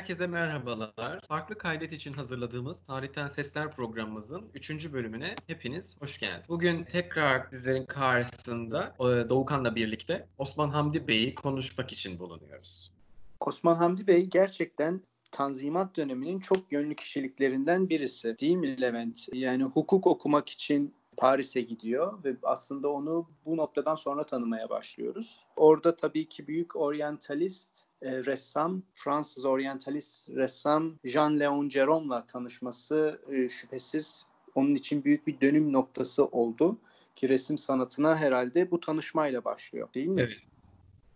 Herkese 0.00 0.26
merhabalar. 0.26 1.20
Farklı 1.28 1.58
kaydet 1.58 1.92
için 1.92 2.12
hazırladığımız 2.12 2.80
Tarihten 2.86 3.26
Sesler 3.26 3.70
programımızın 3.76 4.44
3. 4.54 4.92
bölümüne 4.92 5.34
hepiniz 5.46 5.96
hoş 6.00 6.18
geldiniz. 6.18 6.48
Bugün 6.48 6.84
tekrar 6.84 7.46
sizlerin 7.50 7.86
karşısında 7.86 8.94
e, 9.00 9.28
Doğukan'la 9.28 9.74
birlikte 9.74 10.26
Osman 10.38 10.70
Hamdi 10.70 11.08
Bey'i 11.08 11.34
konuşmak 11.34 11.92
için 11.92 12.18
bulunuyoruz. 12.18 12.92
Osman 13.40 13.74
Hamdi 13.76 14.06
Bey 14.06 14.26
gerçekten 14.26 15.00
Tanzimat 15.30 15.96
döneminin 15.96 16.40
çok 16.40 16.72
yönlü 16.72 16.96
kişiliklerinden 16.96 17.88
birisi. 17.88 18.38
Değil 18.38 18.56
mi 18.56 18.80
Levent? 18.80 19.28
Yani 19.32 19.64
hukuk 19.64 20.06
okumak 20.06 20.48
için 20.48 20.94
Paris'e 21.16 21.60
gidiyor 21.60 22.24
ve 22.24 22.36
aslında 22.42 22.88
onu 22.88 23.30
bu 23.44 23.56
noktadan 23.56 23.94
sonra 23.94 24.26
tanımaya 24.26 24.68
başlıyoruz. 24.68 25.46
Orada 25.56 25.96
tabii 25.96 26.28
ki 26.28 26.46
büyük 26.46 26.76
oryantalist 26.76 27.70
e, 28.02 28.24
ressam, 28.24 28.82
Fransız 28.94 29.44
oryantalist 29.44 30.28
ressam 30.28 30.92
Jean-Léon 31.04 31.70
Gérôme'la 31.70 32.26
tanışması 32.26 33.20
e, 33.32 33.48
şüphesiz 33.48 34.26
onun 34.54 34.74
için 34.74 35.04
büyük 35.04 35.26
bir 35.26 35.40
dönüm 35.40 35.72
noktası 35.72 36.24
oldu 36.24 36.78
ki 37.16 37.28
resim 37.28 37.58
sanatına 37.58 38.16
herhalde 38.16 38.70
bu 38.70 38.80
tanışmayla 38.80 39.44
başlıyor 39.44 39.88
değil 39.94 40.08
mi? 40.08 40.20
Evet. 40.20 40.38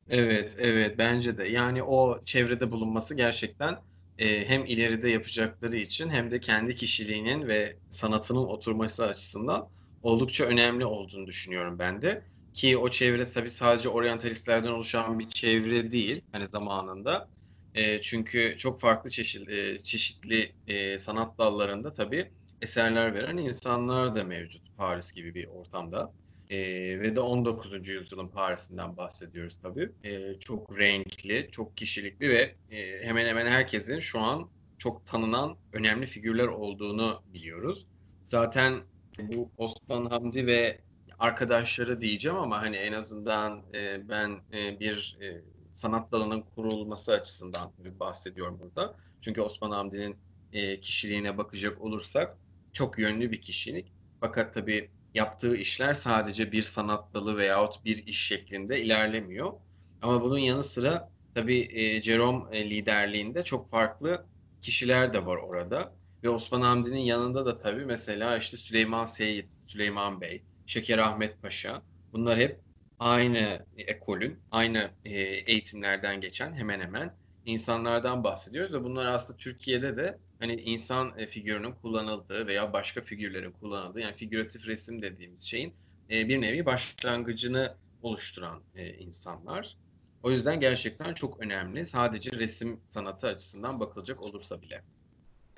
Evet, 0.08 0.52
evet 0.58 0.98
bence 0.98 1.38
de. 1.38 1.45
Yani 1.45 1.83
o 1.83 2.24
çevrede 2.24 2.72
bulunması 2.72 3.14
gerçekten 3.14 3.78
e, 4.19 4.48
hem 4.48 4.64
ileride 4.64 5.11
yapacakları 5.11 5.77
için 5.77 6.08
hem 6.08 6.30
de 6.30 6.41
kendi 6.41 6.74
kişiliğinin 6.74 7.48
ve 7.48 7.77
sanatının 7.91 8.45
oturması 8.45 9.06
açısından 9.06 9.69
oldukça 10.04 10.44
önemli 10.44 10.86
olduğunu 10.86 11.26
düşünüyorum 11.26 11.78
ben 11.78 12.02
de. 12.02 12.22
Ki 12.54 12.76
o 12.76 12.88
çevre 12.90 13.26
tabii 13.26 13.50
sadece 13.50 13.88
oryantalistlerden 13.88 14.68
oluşan 14.68 15.18
bir 15.18 15.28
çevre 15.28 15.92
değil 15.92 16.22
hani 16.33 16.46
zamanında. 16.46 17.28
E, 17.74 18.02
çünkü 18.02 18.55
çok 18.58 18.80
farklı 18.80 19.11
çeşitli, 19.11 19.83
çeşitli 19.83 20.52
e, 20.66 20.98
sanat 20.98 21.38
dallarında 21.38 21.94
tabii 21.94 22.30
eserler 22.62 23.14
veren 23.14 23.36
insanlar 23.36 24.16
da 24.16 24.24
mevcut 24.24 24.62
Paris 24.77 25.12
gibi 25.12 25.34
bir 25.34 25.46
ortamda. 25.46 26.12
E, 26.50 26.58
ve 27.00 27.16
de 27.16 27.20
19. 27.20 27.89
yüzyılın 27.89 28.28
Paris'inden 28.28 28.96
bahsediyoruz 28.96 29.58
tabii. 29.58 29.92
E, 30.05 30.39
çok 30.41 30.78
renkli, 30.78 31.48
çok 31.52 31.77
kişilikli 31.77 32.28
ve 32.28 32.55
e, 32.70 33.06
hemen 33.06 33.27
hemen 33.27 33.46
herkesin 33.46 34.00
şu 34.00 34.20
an 34.20 34.50
çok 34.78 35.06
tanınan 35.06 35.56
önemli 35.72 36.06
figürler 36.06 36.46
olduğunu 36.46 37.22
biliyoruz. 37.33 37.86
Zaten 38.28 38.83
bu 39.19 39.51
Osman 39.59 40.07
Hamdi 40.07 40.47
ve 40.47 40.81
arkadaşları 41.19 42.01
diyeceğim 42.01 42.39
ama 42.39 42.62
hani 42.62 42.77
en 42.77 42.93
azından 42.93 43.62
e, 43.75 44.09
ben 44.09 44.41
e, 44.53 44.81
bir 44.81 45.19
e, 45.20 45.43
sanat 45.75 46.12
dalının 46.12 46.41
kurulması 46.43 47.12
açısından 47.12 47.73
bahsediyorum 48.01 48.59
burada. 48.62 48.97
Çünkü 49.20 49.41
Osman 49.41 49.70
Hamdi'nin 49.70 50.17
e, 50.53 50.81
kişiliğine 50.81 51.39
bakacak 51.39 51.83
olursak 51.83 52.39
çok 52.73 52.98
yönlü 52.98 53.33
bir 53.33 53.42
kişilik. 53.42 53.92
Fakat 54.20 54.55
tabii 54.55 54.91
yaptığı 55.15 55.57
işler 55.57 55.95
sadece 55.95 56.53
bir 56.53 56.62
sanat 56.62 57.15
dalı 57.15 57.37
veyahut 57.37 57.85
bir 57.85 58.07
iş 58.07 58.27
şeklinde 58.27 58.81
ilerlemiyor. 58.81 59.53
Ama 60.03 60.23
bunun 60.23 60.39
yanı 60.39 60.65
sıra 60.65 61.11
tabii 61.35 61.69
e, 61.73 62.03
Jerome 62.03 62.57
e, 62.59 62.70
liderliğinde 62.70 63.42
çok 63.42 63.70
farklı 63.70 64.27
kişiler 64.62 65.12
de 65.12 65.27
var 65.27 65.37
orada. 65.37 65.92
Ve 66.25 66.28
Osman 66.28 66.61
Hamdi'nin 66.61 67.00
yanında 67.00 67.47
da 67.47 67.58
tabii 67.58 67.84
mesela 67.84 68.39
işte 68.39 68.56
Süleyman 68.56 69.05
Seyit, 69.05 69.50
Süleyman 69.64 70.20
Bey, 70.20 70.42
Şeker 70.67 70.98
Ahmet 70.98 71.42
Paşa. 71.42 71.83
Bunlar 72.12 72.39
hep 72.39 72.61
aynı 72.98 73.67
ekolün, 73.77 74.39
aynı 74.50 74.91
e, 75.05 75.12
eğitimlerden 75.20 76.20
geçen 76.20 76.52
hemen 76.52 76.80
hemen 76.80 77.14
insanlardan 77.47 78.25
bahsediyoruz 78.25 78.75
ve 78.75 78.84
bunlar 78.84 79.06
aslında 79.06 79.36
Türkiye'de 79.36 79.97
de 79.97 80.19
hani 80.39 80.55
insan 80.55 81.18
e, 81.18 81.27
figürünün 81.27 81.73
kullanıldığı 81.73 82.46
veya 82.46 82.73
başka 82.73 83.01
figürlerin 83.01 83.52
kullanıldığı 83.52 84.01
yani 84.01 84.17
figüratif 84.17 84.67
resim 84.67 85.02
dediğimiz 85.02 85.42
şeyin 85.42 85.74
e, 86.11 86.29
bir 86.29 86.41
nevi 86.41 86.67
başlangıcını 86.67 87.77
oluşturan 88.02 88.62
insanlar. 88.98 89.77
O 90.23 90.30
yüzden 90.30 90.61
gerçekten 90.61 91.14
çok 91.14 91.41
önemli. 91.41 91.86
Sadece 91.86 92.30
resim 92.33 92.80
sanatı 92.91 93.27
açısından 93.27 93.80
bakılacak 93.80 94.23
olursa 94.23 94.62
bile. 94.62 94.83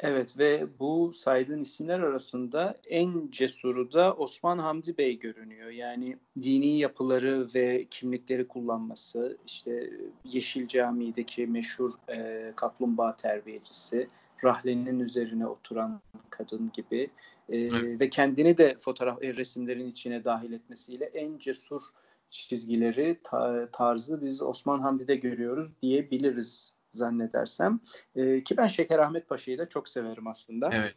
Evet 0.01 0.39
ve 0.39 0.67
bu 0.79 1.12
saydığın 1.12 1.61
isimler 1.61 2.01
arasında 2.01 2.75
en 2.87 3.29
cesuru 3.31 3.93
da 3.93 4.15
Osman 4.15 4.59
Hamdi 4.59 4.99
Bey 4.99 5.19
görünüyor. 5.19 5.71
Yani 5.71 6.17
dini 6.43 6.79
yapıları 6.79 7.49
ve 7.55 7.87
kimlikleri 7.91 8.49
kullanması, 8.49 9.39
işte 9.47 9.91
Yeşil 10.25 10.69
Camii'deki 10.69 11.47
meşhur 11.47 11.93
e, 12.09 12.53
kaplumbağa 12.57 13.17
terbiyecisi, 13.17 14.09
rahlenin 14.45 15.01
üzerine 15.01 15.47
oturan 15.47 16.01
kadın 16.31 16.71
gibi 16.73 17.11
e, 17.49 17.59
evet. 17.59 18.01
ve 18.01 18.11
kendini 18.11 18.59
de 18.59 18.77
fotoğraf 18.78 19.23
e, 19.23 19.34
resimlerin 19.34 19.91
içine 19.91 20.25
dahil 20.25 20.53
etmesiyle 20.53 21.05
en 21.05 21.39
cesur 21.39 21.83
çizgileri, 22.31 23.21
ta, 23.25 23.69
tarzı 23.73 24.25
biz 24.25 24.43
Osman 24.43 24.81
Hamdi'de 24.81 25.17
görüyoruz 25.17 25.71
diyebiliriz 25.83 26.75
zannedersem. 26.97 27.81
E, 28.17 28.45
ki 28.45 28.57
ben 28.57 28.67
Şeker 28.67 28.99
Ahmet 28.99 29.29
Paşa'yı 29.29 29.59
da 29.59 29.69
çok 29.69 29.89
severim 29.89 30.27
aslında. 30.27 30.71
Evet. 30.73 30.95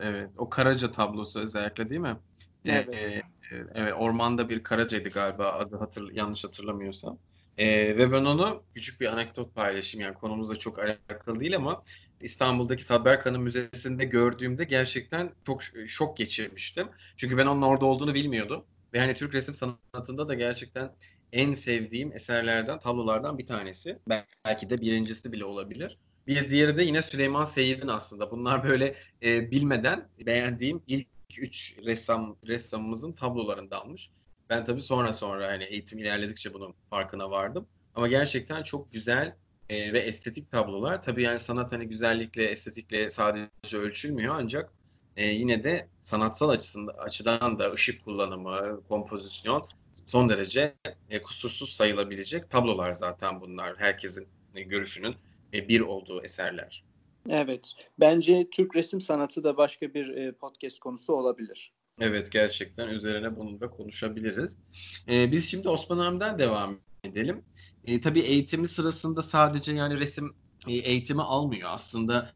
Evet. 0.00 0.30
O 0.38 0.50
Karaca 0.50 0.92
tablosu 0.92 1.40
özellikle 1.40 1.90
değil 1.90 2.00
mi? 2.00 2.16
Evet. 2.64 2.94
Ee, 2.94 3.22
evet. 3.74 3.94
Ormanda 3.98 4.48
bir 4.48 4.62
Karaca'ydı 4.62 5.08
galiba 5.08 5.52
adı 5.52 5.76
hatır, 5.76 6.12
yanlış 6.12 6.44
hatırlamıyorsam. 6.44 7.18
Ee, 7.58 7.96
ve 7.96 8.12
ben 8.12 8.24
onu 8.24 8.62
küçük 8.74 9.00
bir 9.00 9.12
anekdot 9.12 9.54
paylaşayım. 9.54 10.06
Yani 10.06 10.14
konumuzla 10.14 10.56
çok 10.56 10.78
alakalı 10.78 11.40
değil 11.40 11.56
ama 11.56 11.82
İstanbul'daki 12.20 12.84
Sadberkan'ın 12.84 13.40
müzesinde 13.40 14.04
gördüğümde 14.04 14.64
gerçekten 14.64 15.30
çok 15.46 15.62
şok 15.86 16.16
geçirmiştim. 16.16 16.88
Çünkü 17.16 17.36
ben 17.36 17.46
onun 17.46 17.62
orada 17.62 17.86
olduğunu 17.86 18.14
bilmiyordum. 18.14 18.64
Ve 18.94 19.00
hani 19.00 19.14
Türk 19.14 19.34
resim 19.34 19.54
sanatında 19.54 20.28
da 20.28 20.34
gerçekten 20.34 20.90
en 21.32 21.52
sevdiğim 21.52 22.12
eserlerden, 22.12 22.78
tablolardan 22.78 23.38
bir 23.38 23.46
tanesi. 23.46 23.98
Belki 24.44 24.70
de 24.70 24.80
birincisi 24.80 25.32
bile 25.32 25.44
olabilir. 25.44 25.98
Bir 26.26 26.50
diğeri 26.50 26.76
de 26.76 26.82
yine 26.82 27.02
Süleyman 27.02 27.44
Seyit'in 27.44 27.88
aslında. 27.88 28.30
Bunlar 28.30 28.64
böyle 28.64 28.94
e, 29.22 29.50
bilmeden 29.50 30.08
beğendiğim 30.26 30.82
ilk 30.86 31.06
üç 31.38 31.78
ressam 31.84 32.36
ressamımızın 32.46 33.12
tablolarındanmış. 33.12 34.10
Ben 34.50 34.64
tabii 34.64 34.82
sonra 34.82 35.12
sonra 35.12 35.48
hani 35.48 35.64
eğitim 35.64 35.98
ilerledikçe 35.98 36.54
bunun 36.54 36.74
farkına 36.90 37.30
vardım. 37.30 37.68
Ama 37.94 38.08
gerçekten 38.08 38.62
çok 38.62 38.92
güzel 38.92 39.36
e, 39.68 39.92
ve 39.92 39.98
estetik 39.98 40.50
tablolar. 40.50 41.02
Tabii 41.02 41.22
yani 41.22 41.38
sanat 41.38 41.72
hani 41.72 41.88
güzellikle, 41.88 42.44
estetikle 42.44 43.10
sadece 43.10 43.76
ölçülmüyor 43.76 44.34
ancak 44.38 44.72
e, 45.16 45.26
yine 45.26 45.64
de 45.64 45.88
sanatsal 46.02 46.48
açısından 46.48 46.94
açıdan 46.98 47.58
da 47.58 47.72
ışık 47.72 48.04
kullanımı, 48.04 48.82
kompozisyon 48.88 49.68
son 50.06 50.28
derece 50.28 50.74
e, 51.10 51.22
kusursuz 51.22 51.72
sayılabilecek 51.72 52.50
tablolar 52.50 52.92
zaten 52.92 53.40
bunlar. 53.40 53.76
Herkesin 53.78 54.28
e, 54.54 54.62
görüşünün 54.62 55.14
e, 55.54 55.68
bir 55.68 55.80
olduğu 55.80 56.22
eserler. 56.22 56.84
Evet. 57.28 57.72
Bence 58.00 58.46
Türk 58.52 58.76
resim 58.76 59.00
sanatı 59.00 59.44
da 59.44 59.56
başka 59.56 59.94
bir 59.94 60.08
e, 60.08 60.32
podcast 60.32 60.78
konusu 60.78 61.12
olabilir. 61.12 61.72
Evet 62.00 62.32
gerçekten 62.32 62.88
üzerine 62.88 63.36
bunu 63.36 63.60
da 63.60 63.70
konuşabiliriz. 63.70 64.56
E, 65.08 65.32
biz 65.32 65.50
şimdi 65.50 65.68
Osman 65.68 65.98
Hamdi'den 65.98 66.38
devam 66.38 66.78
edelim. 67.04 67.42
E, 67.84 68.00
tabii 68.00 68.20
eğitimi 68.20 68.68
sırasında 68.68 69.22
sadece 69.22 69.72
yani 69.72 70.00
resim 70.00 70.34
e, 70.68 70.72
eğitimi 70.72 71.22
almıyor. 71.22 71.68
Aslında 71.72 72.32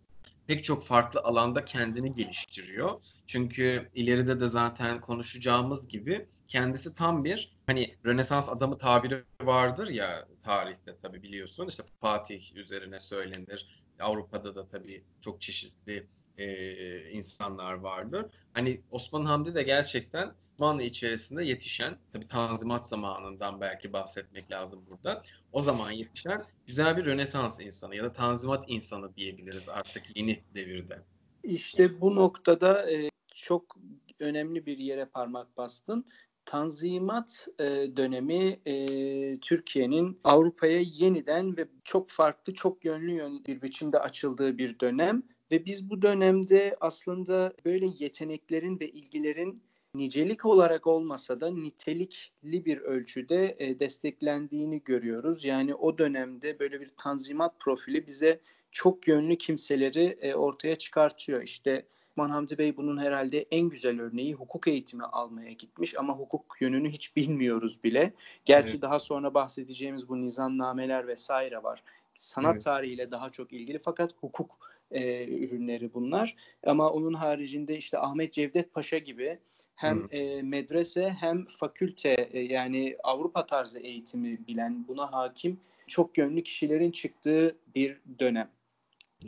pek 0.47 0.65
çok 0.65 0.87
farklı 0.87 1.21
alanda 1.21 1.65
kendini 1.65 2.15
geliştiriyor. 2.15 2.91
Çünkü 3.27 3.91
ileride 3.95 4.41
de 4.41 4.49
zaten 4.49 5.01
konuşacağımız 5.01 5.89
gibi 5.89 6.27
kendisi 6.53 6.95
tam 6.95 7.25
bir 7.25 7.57
hani 7.67 7.95
Rönesans 8.07 8.49
adamı 8.49 8.79
tabiri 8.79 9.25
vardır 9.43 9.89
ya 9.89 10.29
tarihte 10.43 10.97
tabi 11.03 11.23
biliyorsun 11.23 11.69
işte 11.69 11.83
Fatih 12.01 12.57
üzerine 12.57 12.99
söylenir. 12.99 13.83
Avrupa'da 14.01 14.55
da 14.55 14.69
tabi 14.69 15.05
çok 15.21 15.41
çeşitli 15.41 16.07
e, 16.39 17.11
insanlar 17.11 17.73
vardır. 17.73 18.27
Hani 18.53 18.81
Osman 18.91 19.25
Hamdi 19.25 19.55
de 19.55 19.63
gerçekten 19.63 20.33
Osmanlı 20.55 20.83
içerisinde 20.83 21.45
yetişen, 21.45 21.97
tabi 22.13 22.29
Tanzimat 22.29 22.89
zamanından 22.89 23.61
belki 23.61 23.93
bahsetmek 23.93 24.51
lazım 24.51 24.85
burada. 24.91 25.23
O 25.53 25.63
zaman 25.63 25.91
yetişen 25.91 26.45
güzel 26.67 26.97
bir 26.97 27.07
Rönesans 27.07 27.61
insanı 27.61 27.97
ya 27.97 28.05
da 28.05 28.13
Tanzimat 28.13 28.65
insanı 28.69 29.17
diyebiliriz 29.17 29.69
artık 29.69 30.17
yeni 30.17 30.43
devirde. 30.55 30.99
İşte 31.43 32.01
bu 32.01 32.17
noktada 32.17 32.91
e, 32.91 33.09
çok 33.35 33.77
önemli 34.21 34.67
bir 34.67 34.79
yere 34.79 35.05
parmak 35.05 35.57
bastın. 35.57 36.07
Tanzimat 36.47 37.49
e, 37.59 37.65
dönemi 37.97 38.61
e, 38.67 39.39
Türkiye'nin 39.41 40.21
Avrupa'ya 40.25 40.81
yeniden 40.81 41.57
ve 41.57 41.69
çok 41.85 42.11
farklı, 42.11 42.55
çok 42.55 42.85
yönlü 42.85 43.13
yön 43.13 43.45
bir 43.47 43.63
biçimde 43.63 43.99
açıldığı 43.99 44.59
bir 44.59 44.81
dönem 44.81 45.23
ve 45.51 45.65
biz 45.65 45.91
bu 45.91 46.03
dönemde 46.03 46.77
aslında 46.81 47.53
böyle 47.65 47.87
yeteneklerin 47.99 48.81
ve 48.81 48.89
ilgilerin 48.89 49.63
nicelik 49.95 50.47
olarak 50.47 50.87
olmasa 50.87 51.41
da 51.41 51.51
nitelikli 51.51 52.65
bir 52.65 52.79
ölçüde 52.79 53.57
e, 53.59 53.81
desteklendiğini 53.81 54.83
görüyoruz. 54.85 55.45
Yani 55.45 55.75
o 55.75 55.99
dönemde 55.99 56.59
böyle 56.59 56.81
bir 56.81 56.89
tanzimat 56.97 57.61
profili 57.61 58.07
bize 58.07 58.41
çok 58.71 59.09
yönlü 59.09 59.39
kimseleri 59.39 60.19
e, 60.21 60.35
ortaya 60.35 60.79
çıkartıyor. 60.79 61.43
İşte 61.43 61.87
Osman 62.13 62.31
Hamdi 62.31 62.59
Bey 62.59 62.77
bunun 62.77 62.99
herhalde 62.99 63.47
en 63.51 63.69
güzel 63.69 64.01
örneği 64.01 64.35
hukuk 64.35 64.69
eğitimi 64.69 65.05
almaya 65.05 65.53
gitmiş 65.53 65.99
ama 65.99 66.19
hukuk 66.19 66.57
yönünü 66.61 66.91
hiç 66.91 67.17
bilmiyoruz 67.17 67.85
bile. 67.85 68.13
Gerçi 68.45 68.71
evet. 68.71 68.83
daha 68.83 68.99
sonra 68.99 69.35
bahsedeceğimiz 69.35 70.09
bu 70.09 70.21
nizamnameler 70.21 71.09
vesaire 71.09 71.63
var. 71.63 71.83
Sanat 72.15 72.53
evet. 72.53 72.65
tarihiyle 72.65 73.11
daha 73.11 73.31
çok 73.31 73.53
ilgili 73.53 73.79
fakat 73.79 74.15
hukuk 74.21 74.59
e, 74.91 75.25
ürünleri 75.27 75.95
bunlar. 75.95 76.37
Ama 76.67 76.91
onun 76.91 77.15
haricinde 77.15 77.77
işte 77.77 77.99
Ahmet 77.99 78.33
Cevdet 78.33 78.75
Paşa 78.75 78.99
gibi 78.99 79.39
hem 79.75 80.09
e, 80.11 80.43
medrese 80.43 81.11
hem 81.11 81.47
fakülte 81.47 82.29
e, 82.33 82.41
yani 82.41 82.97
Avrupa 83.03 83.47
tarzı 83.47 83.79
eğitimi 83.79 84.47
bilen 84.47 84.89
buna 84.89 85.13
hakim 85.13 85.61
çok 85.87 86.19
yönlü 86.19 86.43
kişilerin 86.43 86.91
çıktığı 86.91 87.57
bir 87.75 88.01
dönem. 88.19 88.51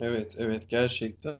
Evet, 0.01 0.35
evet 0.37 0.69
gerçekten. 0.69 1.39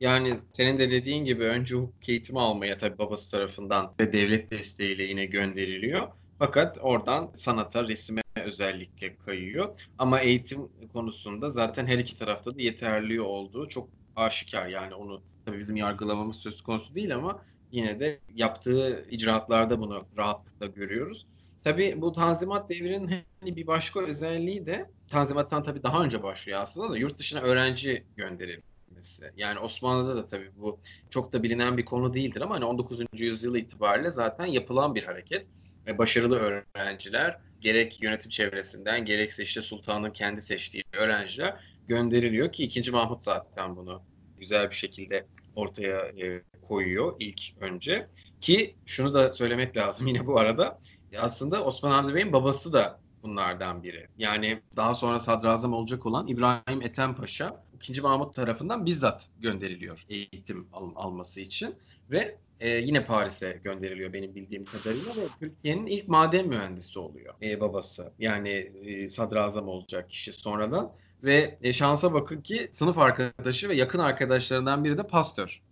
Yani 0.00 0.40
senin 0.52 0.78
de 0.78 0.90
dediğin 0.90 1.24
gibi 1.24 1.44
önce 1.44 1.74
hukuk 1.76 2.08
eğitimi 2.08 2.40
almaya 2.40 2.78
tabii 2.78 2.98
babası 2.98 3.30
tarafından 3.30 3.94
ve 4.00 4.12
devlet 4.12 4.50
desteğiyle 4.50 5.02
yine 5.04 5.26
gönderiliyor. 5.26 6.08
Fakat 6.38 6.78
oradan 6.82 7.32
sanata, 7.36 7.88
resime 7.88 8.22
özellikle 8.44 9.16
kayıyor. 9.16 9.80
Ama 9.98 10.20
eğitim 10.20 10.68
konusunda 10.92 11.50
zaten 11.50 11.86
her 11.86 11.98
iki 11.98 12.16
tarafta 12.16 12.56
da 12.56 12.62
yeterli 12.62 13.20
olduğu 13.20 13.68
çok 13.68 13.90
aşikar. 14.16 14.68
Yani 14.68 14.94
onu 14.94 15.24
tabii 15.44 15.58
bizim 15.58 15.76
yargılamamız 15.76 16.36
söz 16.36 16.62
konusu 16.62 16.94
değil 16.94 17.14
ama 17.16 17.44
yine 17.72 18.00
de 18.00 18.20
yaptığı 18.34 19.06
icraatlarda 19.10 19.80
bunu 19.80 20.08
rahatlıkla 20.16 20.66
görüyoruz. 20.66 21.26
Tabii 21.64 22.00
bu 22.00 22.12
Tanzimat 22.12 22.70
devrinin 22.70 23.10
hani 23.40 23.56
bir 23.56 23.66
başka 23.66 24.00
özelliği 24.00 24.66
de 24.66 24.90
Tanzimat'tan 25.10 25.62
tabii 25.62 25.82
daha 25.82 26.04
önce 26.04 26.22
başlıyor 26.22 26.60
aslında 26.60 26.90
da 26.90 26.98
yurt 26.98 27.18
dışına 27.18 27.40
öğrenci 27.40 28.04
gönderilmesi. 28.16 29.30
Yani 29.36 29.58
Osmanlı'da 29.58 30.16
da 30.16 30.26
tabii 30.26 30.50
bu 30.56 30.80
çok 31.10 31.32
da 31.32 31.42
bilinen 31.42 31.76
bir 31.76 31.84
konu 31.84 32.14
değildir 32.14 32.40
ama 32.40 32.54
hani 32.54 32.64
19. 32.64 33.00
yüzyıl 33.12 33.54
itibariyle 33.56 34.10
zaten 34.10 34.46
yapılan 34.46 34.94
bir 34.94 35.02
hareket. 35.02 35.46
Ve 35.86 35.98
başarılı 35.98 36.38
öğrenciler 36.38 37.38
gerek 37.60 38.02
yönetim 38.02 38.30
çevresinden 38.30 39.04
gerekse 39.04 39.42
işte 39.42 39.62
sultanın 39.62 40.10
kendi 40.10 40.40
seçtiği 40.40 40.84
öğrenciler 40.92 41.54
gönderiliyor 41.88 42.52
ki 42.52 42.64
2. 42.64 42.90
Mahmut 42.90 43.24
zaten 43.24 43.76
bunu 43.76 44.02
güzel 44.38 44.70
bir 44.70 44.74
şekilde 44.74 45.26
ortaya 45.56 45.98
e, 45.98 46.42
koyuyor 46.68 47.16
ilk 47.18 47.40
önce. 47.60 48.08
Ki 48.40 48.76
şunu 48.86 49.14
da 49.14 49.32
söylemek 49.32 49.76
lazım 49.76 50.06
yine 50.06 50.26
bu 50.26 50.38
arada. 50.38 50.80
Aslında 51.18 51.64
Osman 51.64 51.90
Hamdi 51.90 52.14
Bey'in 52.14 52.32
babası 52.32 52.72
da 52.72 53.00
bunlardan 53.22 53.82
biri. 53.82 54.08
Yani 54.18 54.62
daha 54.76 54.94
sonra 54.94 55.20
sadrazam 55.20 55.72
olacak 55.72 56.06
olan 56.06 56.28
İbrahim 56.28 56.82
Ethem 56.82 57.14
Paşa 57.14 57.64
2. 57.74 58.00
Mahmut 58.02 58.34
tarafından 58.34 58.86
bizzat 58.86 59.28
gönderiliyor 59.40 60.04
eğitim 60.08 60.68
al- 60.72 60.92
alması 60.96 61.40
için 61.40 61.74
ve 62.10 62.38
e, 62.60 62.70
yine 62.70 63.04
Paris'e 63.04 63.60
gönderiliyor 63.64 64.12
benim 64.12 64.34
bildiğim 64.34 64.64
kadarıyla 64.64 65.16
ve 65.16 65.26
Türkiye'nin 65.40 65.86
ilk 65.86 66.08
maden 66.08 66.48
mühendisi 66.48 66.98
oluyor 66.98 67.34
e, 67.42 67.60
babası. 67.60 68.12
Yani 68.18 68.48
e, 68.84 69.08
sadrazam 69.08 69.68
olacak 69.68 70.10
kişi 70.10 70.32
sonradan 70.32 70.92
ve 71.24 71.58
e, 71.62 71.72
şansa 71.72 72.14
bakın 72.14 72.40
ki 72.40 72.70
sınıf 72.72 72.98
arkadaşı 72.98 73.68
ve 73.68 73.74
yakın 73.74 73.98
arkadaşlarından 73.98 74.84
biri 74.84 74.98
de 74.98 75.06
pastör. 75.06 75.62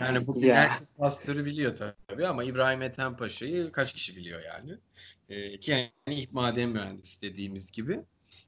Yani 0.00 0.26
bugün 0.26 0.46
yeah. 0.46 0.70
herkes 0.70 0.96
pastörü 0.96 1.44
biliyor 1.44 1.76
tabii 2.08 2.26
ama 2.26 2.44
İbrahim 2.44 2.82
Ethem 2.82 3.16
Paşa'yı 3.16 3.72
kaç 3.72 3.92
kişi 3.92 4.16
biliyor 4.16 4.42
yani. 4.42 4.78
E, 5.28 5.60
ki 5.60 5.70
yani 5.70 5.90
ilk 6.06 6.32
maden 6.32 6.68
mühendisi 6.68 7.22
dediğimiz 7.22 7.72
gibi. 7.72 8.00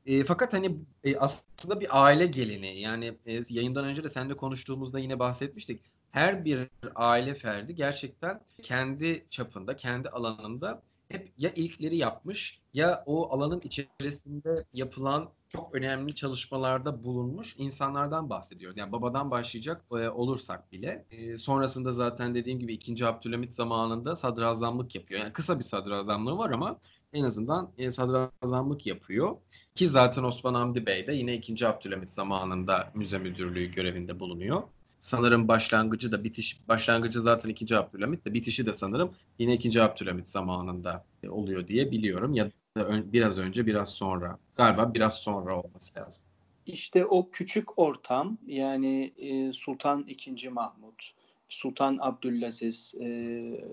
E, 0.06 0.25
fakat 0.25 0.52
hani 0.52 0.76
e, 1.04 1.16
aslında 1.16 1.80
bir 1.80 2.04
aile 2.04 2.26
geleneği 2.26 2.80
yani 2.80 3.14
e, 3.26 3.42
yayından 3.48 3.84
önce 3.84 4.04
de 4.04 4.08
seninle 4.08 4.36
konuştuğumuzda 4.36 4.98
yine 4.98 5.19
bahsetmiştik. 5.19 5.80
Her 6.10 6.44
bir 6.44 6.69
aile 6.94 7.34
ferdi 7.34 7.75
gerçekten 7.75 8.40
kendi 8.62 9.25
çapında, 9.30 9.76
kendi 9.76 10.08
alanında 10.08 10.82
hep 11.08 11.32
ya 11.38 11.52
ilkleri 11.55 11.96
yapmış 11.96 12.60
ya 12.75 13.02
o 13.06 13.32
alanın 13.32 13.60
içerisinde 13.60 14.64
yapılan 14.72 15.31
çok 15.49 15.75
önemli 15.75 16.14
çalışmalarda 16.14 17.05
bulunmuş 17.05 17.55
insanlardan 17.58 18.31
bahsediyoruz. 18.31 18.76
Yani 18.76 18.93
babadan 18.93 19.31
başlayacak 19.31 19.84
e, 19.93 20.08
olursak 20.08 20.72
bile. 20.72 21.06
E, 21.10 21.37
sonrasında 21.38 21.93
zaten 21.93 22.34
dediğim 22.34 22.58
gibi 22.58 22.72
2. 22.75 23.06
Abdülhamit 23.06 23.55
zamanında 23.55 24.16
sadrazamlık 24.16 24.94
yapıyor. 24.94 25.20
Yani 25.20 25.32
kısa 25.32 25.58
bir 25.58 25.64
sadrazamlığı 25.64 26.38
var 26.38 26.50
ama 26.50 26.78
en 27.12 27.25
azından 27.25 27.70
e, 27.78 27.90
sadrazamlık 27.90 28.87
yapıyor. 28.87 29.37
Ki 29.75 29.88
zaten 29.88 30.22
Osman 30.22 30.54
Hamdi 30.54 30.87
Bey 30.87 31.06
de 31.06 31.12
yine 31.12 31.34
2. 31.34 31.69
Abdülhamit 31.69 32.11
zamanında 32.11 32.93
müze 32.94 33.19
müdürlüğü 33.19 33.66
görevinde 33.72 34.20
bulunuyor. 34.20 34.62
Sanırım 35.00 35.49
başlangıcı 35.49 36.12
da 36.12 36.25
bitiş 36.25 36.69
başlangıcı 36.69 37.21
zaten 37.21 37.49
2. 37.49 37.77
Abdülhamit 37.77 38.25
de 38.25 38.35
bitişi 38.35 38.67
de 38.67 38.73
sanırım 38.73 39.11
yine 39.39 39.55
2. 39.55 39.83
Abdülhamit 39.83 40.29
zamanında 40.29 41.05
oluyor 41.29 41.69
diye 41.69 41.91
biliyorum 41.91 42.35
ya 42.35 42.50
da 42.77 43.12
biraz 43.12 43.39
önce 43.39 43.67
biraz 43.67 43.89
sonra 43.89 44.39
galiba 44.56 44.95
biraz 44.95 45.15
sonra 45.15 45.61
olması 45.61 46.00
lazım. 46.00 46.23
İşte 46.67 47.06
o 47.06 47.31
küçük 47.31 47.79
ortam 47.79 48.39
yani 48.47 49.12
e, 49.17 49.53
Sultan 49.53 50.06
II. 50.09 50.49
Mahmut, 50.49 51.12
Sultan 51.49 51.99
Abdülaziz, 52.00 52.95
e, 53.00 53.09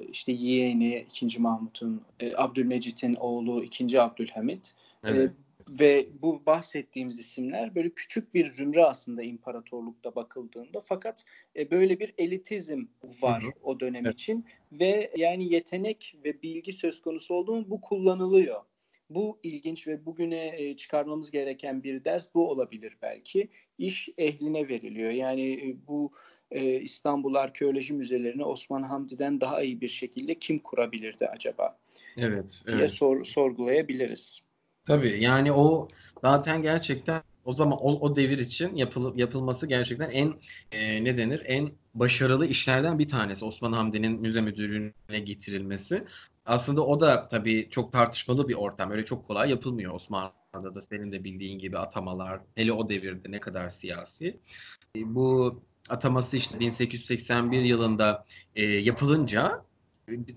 işte 0.10 0.32
yeğeni 0.32 1.06
2. 1.22 1.42
Mahmut'un, 1.42 2.02
e, 2.20 2.36
Abdülmecit'in 2.36 3.16
oğlu 3.16 3.64
2. 3.64 4.02
Abdülhamit 4.02 4.74
e, 5.04 5.10
evet. 5.10 5.32
e, 5.32 5.45
ve 5.70 6.08
bu 6.22 6.46
bahsettiğimiz 6.46 7.20
isimler 7.20 7.76
böyle 7.76 7.90
küçük 7.90 8.34
bir 8.34 8.52
zümre 8.52 8.86
aslında 8.86 9.24
imparatorlukta 9.24 10.16
bakıldığında 10.16 10.82
fakat 10.82 11.26
e, 11.56 11.72
böyle 11.72 12.00
bir 12.00 12.14
elitizm 12.18 12.86
var 13.22 13.44
hı 13.44 13.48
hı. 13.48 13.52
o 13.64 13.80
dönem 13.80 14.06
evet. 14.06 14.14
için 14.14 14.46
ve 14.72 15.12
yani 15.18 15.54
yetenek 15.54 16.16
ve 16.26 16.42
bilgi 16.42 16.74
söz 16.74 17.02
konusu 17.02 17.34
olduğunda 17.34 17.70
bu 17.70 17.82
kullanılıyor. 17.82 18.62
Bu 19.10 19.40
ilginç 19.44 19.88
ve 19.88 20.06
bugüne 20.06 20.54
e, 20.58 20.76
çıkarmamız 20.76 21.32
gereken 21.32 21.84
bir 21.84 22.04
ders 22.04 22.36
bu 22.36 22.50
olabilir 22.50 22.98
belki. 23.02 23.50
İş 23.78 24.10
ehline 24.18 24.70
veriliyor. 24.70 25.12
Yani 25.12 25.54
e, 25.54 25.88
bu 25.88 26.12
e, 26.52 26.80
İstanbul 26.80 27.36
Arkeoloji 27.36 27.94
Müzelerini 27.94 28.44
Osman 28.44 28.84
Hamdi'den 28.84 29.42
daha 29.42 29.62
iyi 29.62 29.82
bir 29.82 29.88
şekilde 29.88 30.36
kim 30.36 30.60
kurabilirdi 30.60 31.28
acaba? 31.28 31.80
Evet. 32.18 32.64
diye 32.68 32.78
evet. 32.78 32.92
Sor, 32.92 33.24
sorgulayabiliriz. 33.24 34.45
Tabii 34.86 35.24
yani 35.24 35.52
o 35.52 35.88
zaten 36.24 36.62
gerçekten 36.62 37.24
o 37.46 37.54
zaman 37.54 37.78
o, 37.82 38.00
o 38.00 38.16
devir 38.16 38.38
için 38.38 38.76
yapıl, 38.76 39.18
yapılması 39.18 39.68
gerçekten 39.68 40.10
en 40.10 40.34
e, 40.72 41.04
ne 41.04 41.18
denir 41.18 41.42
en 41.46 41.72
başarılı 41.94 42.46
işlerden 42.48 43.00
bir 43.00 43.10
tanesi 43.10 43.46
Osman 43.46 43.74
Hamdi'nin 43.74 44.22
müze 44.22 44.42
müdürlüğüne 44.42 45.20
getirilmesi. 45.20 46.06
Aslında 46.46 46.86
o 46.86 47.02
da 47.02 47.28
tabii 47.28 47.68
çok 47.72 47.92
tartışmalı 47.92 48.48
bir 48.48 48.54
ortam. 48.54 48.92
Öyle 48.92 49.06
çok 49.06 49.28
kolay 49.28 49.50
yapılmıyor 49.50 49.94
Osmanlı'da 49.94 50.76
da 50.76 50.82
senin 50.82 51.12
de 51.12 51.24
bildiğin 51.24 51.60
gibi 51.60 51.78
atamalar. 51.78 52.42
Hele 52.56 52.74
o 52.74 52.90
devirde 52.90 53.32
ne 53.32 53.40
kadar 53.40 53.70
siyasi. 53.70 54.40
E, 54.96 55.16
bu 55.16 55.62
ataması 55.90 56.38
işte 56.38 56.60
1881 56.60 57.62
yılında 57.62 58.26
e, 58.56 58.64
yapılınca 58.66 59.66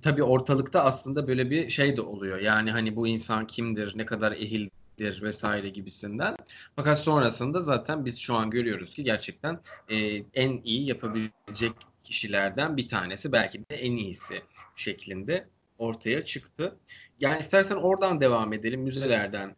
tabii 0.02 0.22
ortalıkta 0.22 0.84
aslında 0.84 1.28
böyle 1.28 1.50
bir 1.50 1.70
şey 1.70 1.96
de 1.96 2.00
oluyor. 2.00 2.38
Yani 2.38 2.70
hani 2.70 2.96
bu 2.96 3.06
insan 3.08 3.46
kimdir, 3.46 3.98
ne 3.98 4.06
kadar 4.06 4.32
ehildir 4.32 5.22
vesaire 5.22 5.68
gibisinden. 5.68 6.36
Fakat 6.76 6.98
sonrasında 6.98 7.60
zaten 7.60 8.04
biz 8.04 8.18
şu 8.18 8.34
an 8.34 8.50
görüyoruz 8.50 8.94
ki 8.94 9.04
gerçekten 9.04 9.60
e, 9.88 10.22
en 10.34 10.60
iyi 10.64 10.88
yapabilecek 10.88 11.72
kişilerden 12.04 12.76
bir 12.76 12.88
tanesi 12.88 13.32
belki 13.32 13.58
de 13.58 13.76
en 13.76 13.92
iyisi 13.92 14.42
şeklinde 14.76 15.48
ortaya 15.78 16.24
çıktı. 16.24 16.76
Yani 17.20 17.40
istersen 17.40 17.76
oradan 17.76 18.20
devam 18.20 18.52
edelim, 18.52 18.80
müzelerden 18.80 19.56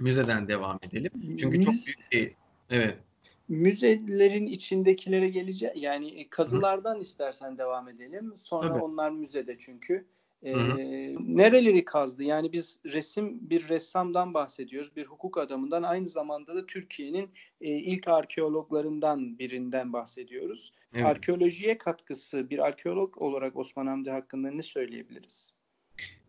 müzeden 0.00 0.48
devam 0.48 0.78
edelim. 0.82 1.10
Çünkü 1.38 1.62
çok 1.62 1.74
büyük 1.74 2.12
bir 2.12 2.32
evet. 2.70 2.98
Müzelerin 3.48 4.46
içindekilere 4.46 5.28
geleceğiz. 5.28 5.74
Yani 5.76 6.20
e, 6.20 6.28
kazılardan 6.28 6.96
Hı. 6.96 7.00
istersen 7.00 7.58
devam 7.58 7.88
edelim. 7.88 8.32
Sonra 8.36 8.68
Tabii. 8.68 8.82
onlar 8.82 9.10
müzede 9.10 9.56
çünkü. 9.58 10.06
Ee, 10.42 10.54
nereleri 11.20 11.84
kazdı? 11.84 12.22
Yani 12.22 12.52
biz 12.52 12.80
resim 12.84 13.50
bir 13.50 13.68
ressamdan 13.68 14.34
bahsediyoruz, 14.34 14.96
bir 14.96 15.06
hukuk 15.06 15.38
adamından 15.38 15.82
aynı 15.82 16.08
zamanda 16.08 16.54
da 16.54 16.66
Türkiye'nin 16.66 17.30
e, 17.60 17.70
ilk 17.70 18.08
arkeologlarından 18.08 19.38
birinden 19.38 19.92
bahsediyoruz. 19.92 20.72
Evet. 20.94 21.06
Arkeolojiye 21.06 21.78
katkısı 21.78 22.50
bir 22.50 22.58
arkeolog 22.58 23.22
olarak 23.22 23.56
Osman 23.56 23.86
Hamdi 23.86 24.10
hakkında 24.10 24.50
ne 24.50 24.62
söyleyebiliriz? 24.62 25.54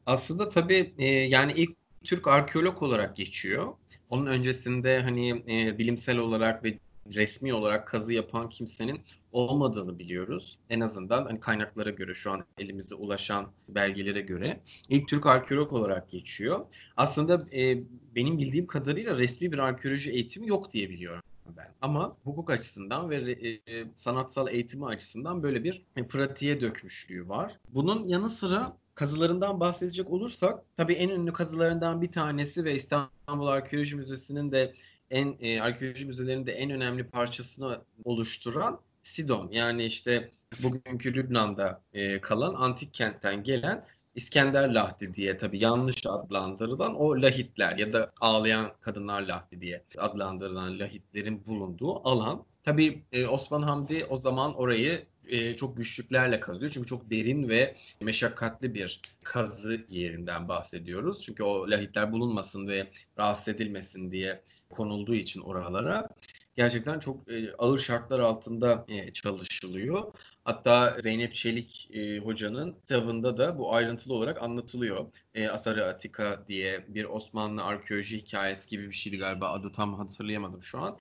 Aslında 0.06 0.50
tabii 0.50 0.94
e, 0.98 1.06
yani 1.06 1.54
ilk 1.56 1.76
Türk 2.04 2.28
arkeolog 2.28 2.84
olarak 2.84 3.16
geçiyor. 3.16 3.74
Onun 4.10 4.26
öncesinde 4.26 5.02
hani 5.02 5.30
e, 5.30 5.78
bilimsel 5.78 6.18
olarak 6.18 6.64
ve 6.64 6.78
resmi 7.16 7.54
olarak 7.54 7.88
kazı 7.88 8.14
yapan 8.14 8.50
kimsenin 8.50 9.02
olmadığını 9.32 10.00
biliyoruz. 10.00 10.58
En 10.70 10.80
azından 10.80 11.26
hani 11.26 11.40
kaynaklara 11.40 11.90
göre 11.90 12.14
şu 12.14 12.32
an 12.32 12.46
elimizde 12.58 12.96
ulaşan 12.96 13.48
belgelere 13.70 14.22
göre 14.22 14.60
ilk 14.90 15.08
Türk 15.08 15.26
arkeolog 15.26 15.74
olarak 15.74 16.10
geçiyor. 16.10 16.66
Aslında 16.98 17.46
e, 17.54 17.84
benim 18.16 18.38
bildiğim 18.38 18.68
kadarıyla 18.68 19.18
resmi 19.18 19.52
bir 19.52 19.58
arkeoloji 19.58 20.12
eğitimi 20.12 20.48
yok 20.48 20.74
diye 20.74 20.90
biliyorum 20.90 21.24
ben. 21.58 21.74
Ama 21.82 22.18
hukuk 22.24 22.50
açısından 22.50 23.10
ve 23.10 23.32
e, 23.32 23.86
sanatsal 23.96 24.48
eğitimi 24.48 24.86
açısından 24.86 25.44
böyle 25.44 25.64
bir 25.64 25.86
e, 25.96 26.08
pratiğe 26.08 26.62
dökmüşlüğü 26.62 27.30
var. 27.30 27.58
Bunun 27.70 28.04
yanı 28.04 28.30
sıra 28.30 28.78
kazılarından 28.96 29.60
bahsedecek 29.60 30.10
olursak 30.10 30.64
tabii 30.78 30.94
en 30.94 31.10
ünlü 31.10 31.34
kazılarından 31.34 32.02
bir 32.02 32.12
tanesi 32.12 32.66
ve 32.66 32.76
İstanbul 32.76 33.48
Arkeoloji 33.48 33.96
Müzesi'nin 33.96 34.52
de 34.52 34.74
en 35.12 35.38
e, 35.40 35.62
arkeoloji 35.62 36.06
müzelerinde 36.06 36.52
en 36.52 36.72
önemli 36.72 37.04
parçasını 37.04 37.82
oluşturan 38.04 38.80
Sidon 39.04 39.50
yani 39.52 39.86
işte 39.86 40.32
bugünkü 40.64 41.14
Lübnan'da 41.14 41.82
e, 41.94 42.22
kalan 42.22 42.54
antik 42.54 42.94
kentten 42.94 43.44
gelen 43.44 43.86
İskender 44.16 44.74
Lahdi 44.74 45.16
diye 45.16 45.38
tabii 45.38 45.64
yanlış 45.64 46.06
adlandırılan 46.06 46.96
o 46.96 47.22
lahitler 47.22 47.78
ya 47.78 47.94
da 47.94 48.12
ağlayan 48.22 48.72
kadınlar 48.82 49.22
lahdi 49.22 49.62
diye 49.62 49.84
adlandırılan 49.98 50.80
lahitlerin 50.80 51.46
bulunduğu 51.46 52.08
alan. 52.10 52.44
Tabii 52.64 53.04
e, 53.12 53.28
Osman 53.28 53.62
Hamdi 53.62 54.06
o 54.10 54.18
zaman 54.18 54.56
orayı 54.56 55.06
e, 55.30 55.56
çok 55.58 55.78
güçlüklerle 55.78 56.40
kazıyor. 56.40 56.72
Çünkü 56.72 56.88
çok 56.88 57.10
derin 57.10 57.50
ve 57.50 57.76
meşakkatli 58.02 58.74
bir 58.74 59.02
kazı 59.24 59.86
yerinden 59.90 60.48
bahsediyoruz. 60.48 61.24
Çünkü 61.24 61.44
o 61.44 61.72
lahitler 61.72 62.12
bulunmasın 62.12 62.68
ve 62.68 62.88
rahatsız 63.18 63.48
edilmesin 63.48 64.12
diye 64.12 64.42
konulduğu 64.70 65.16
için 65.16 65.42
oralara 65.42 66.10
gerçekten 66.56 67.00
çok 67.00 67.32
e, 67.32 67.54
ağır 67.58 67.80
şartlar 67.80 68.20
altında 68.20 68.86
e, 68.88 69.14
çalışılıyor. 69.14 70.14
Hatta 70.46 70.98
Zeynep 71.02 71.36
Çelik 71.36 71.90
e, 71.94 72.20
hocanın 72.20 72.72
kitabında 72.74 73.38
da 73.38 73.58
bu 73.58 73.74
ayrıntılı 73.76 74.14
olarak 74.14 74.42
anlatılıyor. 74.42 75.06
E, 75.36 75.48
Asarı 75.50 75.86
Atika 75.86 76.44
diye 76.48 76.86
bir 76.88 77.06
Osmanlı 77.06 77.64
arkeoloji 77.64 78.18
hikayesi 78.18 78.70
gibi 78.70 78.90
bir 78.90 78.96
şeydi 78.96 79.18
galiba 79.18 79.50
adı 79.50 79.72
tam 79.72 79.94
hatırlayamadım 79.94 80.64
şu 80.64 80.80
an. 80.80 80.98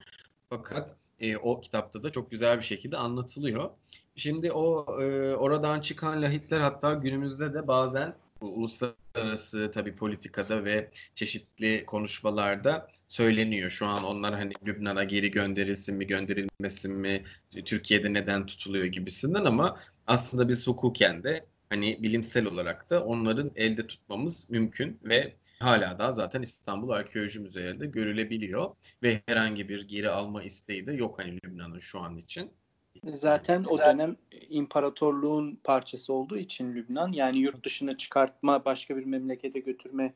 Fakat 0.50 0.96
e, 1.20 1.36
o 1.36 1.60
kitapta 1.60 2.02
da 2.02 2.12
çok 2.12 2.30
güzel 2.30 2.58
bir 2.58 2.64
şekilde 2.64 2.96
anlatılıyor. 2.96 3.70
Şimdi 4.16 4.52
o 4.52 4.86
e, 5.02 5.34
oradan 5.36 5.80
çıkan 5.80 6.22
lahitler 6.22 6.60
hatta 6.60 6.94
günümüzde 6.94 7.54
de 7.54 7.68
bazen 7.68 8.14
bu 8.40 8.46
uluslararası 8.46 9.70
tabii 9.74 9.96
politikada 9.96 10.64
ve 10.64 10.90
çeşitli 11.14 11.84
konuşmalarda 11.86 12.88
söyleniyor. 13.08 13.70
Şu 13.70 13.86
an 13.86 14.04
onlar 14.04 14.34
hani 14.34 14.52
Lübnan'a 14.66 15.04
geri 15.04 15.30
gönderilsin 15.30 15.96
mi 15.96 16.06
gönderilmesin 16.06 16.96
mi 16.96 17.24
Türkiye'de 17.64 18.12
neden 18.12 18.46
tutuluyor 18.46 18.84
gibisinden 18.84 19.44
ama 19.44 19.78
aslında 20.06 20.48
biz 20.48 20.66
hukuken 20.66 21.22
de 21.22 21.46
hani 21.70 22.02
bilimsel 22.02 22.46
olarak 22.46 22.90
da 22.90 23.04
onların 23.04 23.50
elde 23.56 23.86
tutmamız 23.86 24.50
mümkün 24.50 25.00
ve 25.04 25.36
hala 25.58 25.98
da 25.98 26.12
zaten 26.12 26.42
İstanbul 26.42 26.90
Arkeoloji 26.90 27.38
Müzelerinde 27.38 27.86
görülebiliyor 27.86 28.74
ve 29.02 29.22
herhangi 29.26 29.68
bir 29.68 29.88
geri 29.88 30.10
alma 30.10 30.42
isteği 30.42 30.86
de 30.86 30.92
yok 30.92 31.18
hani 31.18 31.38
Lübnan'ın 31.44 31.80
şu 31.80 32.00
an 32.00 32.16
için. 32.16 32.52
Zaten 33.12 33.64
o 33.68 33.78
dönem 33.78 34.16
imparatorluğun 34.48 35.58
parçası 35.64 36.12
olduğu 36.12 36.36
için 36.36 36.74
Lübnan 36.74 37.12
yani 37.12 37.38
yurt 37.38 37.64
dışına 37.64 37.96
çıkartma, 37.96 38.64
başka 38.64 38.96
bir 38.96 39.04
memlekete 39.04 39.60
götürme 39.60 40.14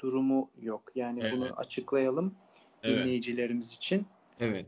durumu 0.00 0.50
yok. 0.60 0.82
Yani 0.94 1.20
evet. 1.22 1.32
bunu 1.32 1.52
açıklayalım 1.56 2.34
evet. 2.82 2.92
dinleyicilerimiz 2.92 3.72
için. 3.72 4.06
Evet. 4.40 4.66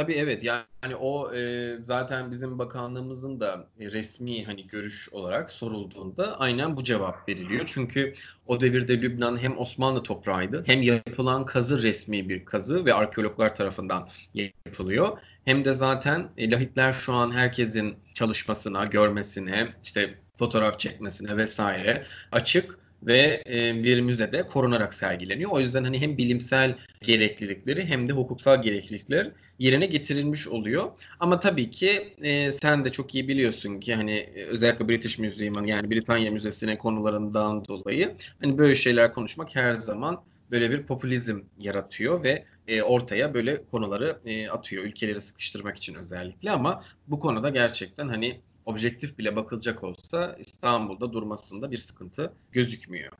Tabii 0.00 0.12
evet 0.12 0.42
yani 0.44 0.96
o 1.00 1.34
e, 1.34 1.76
zaten 1.84 2.30
bizim 2.30 2.58
bakanlığımızın 2.58 3.40
da 3.40 3.68
resmi 3.80 4.44
hani 4.44 4.66
görüş 4.66 5.08
olarak 5.12 5.50
sorulduğunda 5.50 6.40
aynen 6.40 6.76
bu 6.76 6.84
cevap 6.84 7.28
veriliyor. 7.28 7.64
Çünkü 7.68 8.14
o 8.46 8.60
devirde 8.60 9.02
Lübnan 9.02 9.38
hem 9.42 9.58
Osmanlı 9.58 10.02
toprağıydı 10.02 10.62
hem 10.66 10.82
yapılan 10.82 11.46
kazı 11.46 11.82
resmi 11.82 12.28
bir 12.28 12.44
kazı 12.44 12.84
ve 12.84 12.94
arkeologlar 12.94 13.54
tarafından 13.56 14.08
yapılıyor. 14.34 15.18
Hem 15.44 15.64
de 15.64 15.72
zaten 15.72 16.32
e, 16.36 16.50
lahitler 16.50 16.92
şu 16.92 17.12
an 17.12 17.32
herkesin 17.32 17.96
çalışmasına, 18.14 18.84
görmesine, 18.84 19.74
işte 19.82 20.18
fotoğraf 20.38 20.80
çekmesine 20.80 21.36
vesaire 21.36 22.06
açık 22.32 22.78
ve 23.02 23.42
e, 23.46 23.84
bir 23.84 24.00
müzede 24.00 24.42
korunarak 24.42 24.94
sergileniyor. 24.94 25.50
O 25.50 25.60
yüzden 25.60 25.84
hani 25.84 26.00
hem 26.00 26.18
bilimsel 26.18 26.74
gereklilikleri 27.02 27.86
hem 27.86 28.08
de 28.08 28.12
hukuksal 28.12 28.62
gereklilikler 28.62 29.30
yerine 29.58 29.86
getirilmiş 29.86 30.48
oluyor. 30.48 30.90
Ama 31.20 31.40
tabii 31.40 31.70
ki 31.70 32.14
e, 32.22 32.52
sen 32.52 32.84
de 32.84 32.92
çok 32.92 33.14
iyi 33.14 33.28
biliyorsun 33.28 33.80
ki 33.80 33.94
hani 33.94 34.12
e, 34.12 34.44
özellikle 34.44 34.88
British 34.88 35.18
Museum'un 35.18 35.66
yani 35.66 35.90
Britanya 35.90 36.30
Müzesi'ne 36.30 36.78
konularından 36.78 37.64
dolayı 37.64 38.16
hani 38.42 38.58
böyle 38.58 38.74
şeyler 38.74 39.12
konuşmak 39.12 39.56
her 39.56 39.74
zaman 39.74 40.22
böyle 40.50 40.70
bir 40.70 40.82
popülizm 40.82 41.40
yaratıyor 41.58 42.22
ve 42.22 42.44
e, 42.68 42.82
ortaya 42.82 43.34
böyle 43.34 43.64
konuları 43.64 44.18
e, 44.24 44.48
atıyor 44.48 44.84
ülkeleri 44.84 45.20
sıkıştırmak 45.20 45.76
için 45.76 45.94
özellikle 45.94 46.50
ama 46.50 46.84
bu 47.06 47.20
konuda 47.20 47.48
gerçekten 47.48 48.08
hani 48.08 48.40
objektif 48.70 49.18
bile 49.18 49.36
bakılacak 49.36 49.84
olsa 49.84 50.36
İstanbul'da 50.38 51.12
durmasında 51.12 51.70
bir 51.70 51.78
sıkıntı 51.78 52.32
gözükmüyor. 52.52 53.12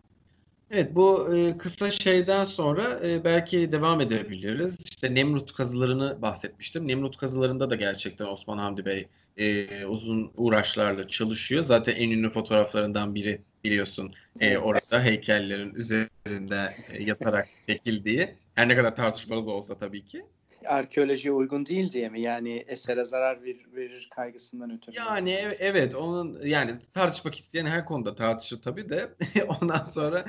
Evet 0.70 0.94
bu 0.94 1.34
e, 1.34 1.56
kısa 1.56 1.90
şeyden 1.90 2.44
sonra 2.44 3.00
e, 3.08 3.24
belki 3.24 3.72
devam 3.72 4.00
edebiliriz. 4.00 4.78
İşte 4.90 5.14
Nemrut 5.14 5.52
kazılarını 5.52 6.22
bahsetmiştim. 6.22 6.88
Nemrut 6.88 7.16
kazılarında 7.16 7.70
da 7.70 7.74
gerçekten 7.74 8.26
Osman 8.26 8.58
Hamdi 8.58 8.84
Bey 8.84 9.08
e, 9.36 9.84
uzun 9.84 10.32
uğraşlarla 10.36 11.08
çalışıyor. 11.08 11.64
Zaten 11.64 11.96
en 11.96 12.10
ünlü 12.10 12.30
fotoğraflarından 12.30 13.14
biri 13.14 13.42
biliyorsun 13.64 14.12
e, 14.40 14.58
orada 14.58 15.02
heykellerin 15.02 15.74
üzerinde 15.74 16.72
e, 16.92 17.02
yatarak 17.02 17.48
çekildiği. 17.66 18.34
Her 18.54 18.68
ne 18.68 18.76
kadar 18.76 18.96
tartışmalı 18.96 19.46
da 19.46 19.50
olsa 19.50 19.78
tabii 19.78 20.04
ki 20.04 20.24
arkeolojiye 20.66 21.32
uygun 21.34 21.66
değil 21.66 21.92
diye 21.92 22.08
mi? 22.08 22.20
Yani 22.20 22.64
esere 22.68 23.04
zarar 23.04 23.42
verir, 23.42 24.08
kaygısından 24.10 24.70
ötürü. 24.76 24.96
Yani 24.96 25.30
evet 25.58 25.94
onun 25.94 26.40
yani 26.46 26.74
tartışmak 26.94 27.34
isteyen 27.34 27.66
her 27.66 27.84
konuda 27.84 28.14
tartışır 28.14 28.62
tabii 28.62 28.88
de 28.88 29.10
ondan 29.60 29.82
sonra 29.82 30.24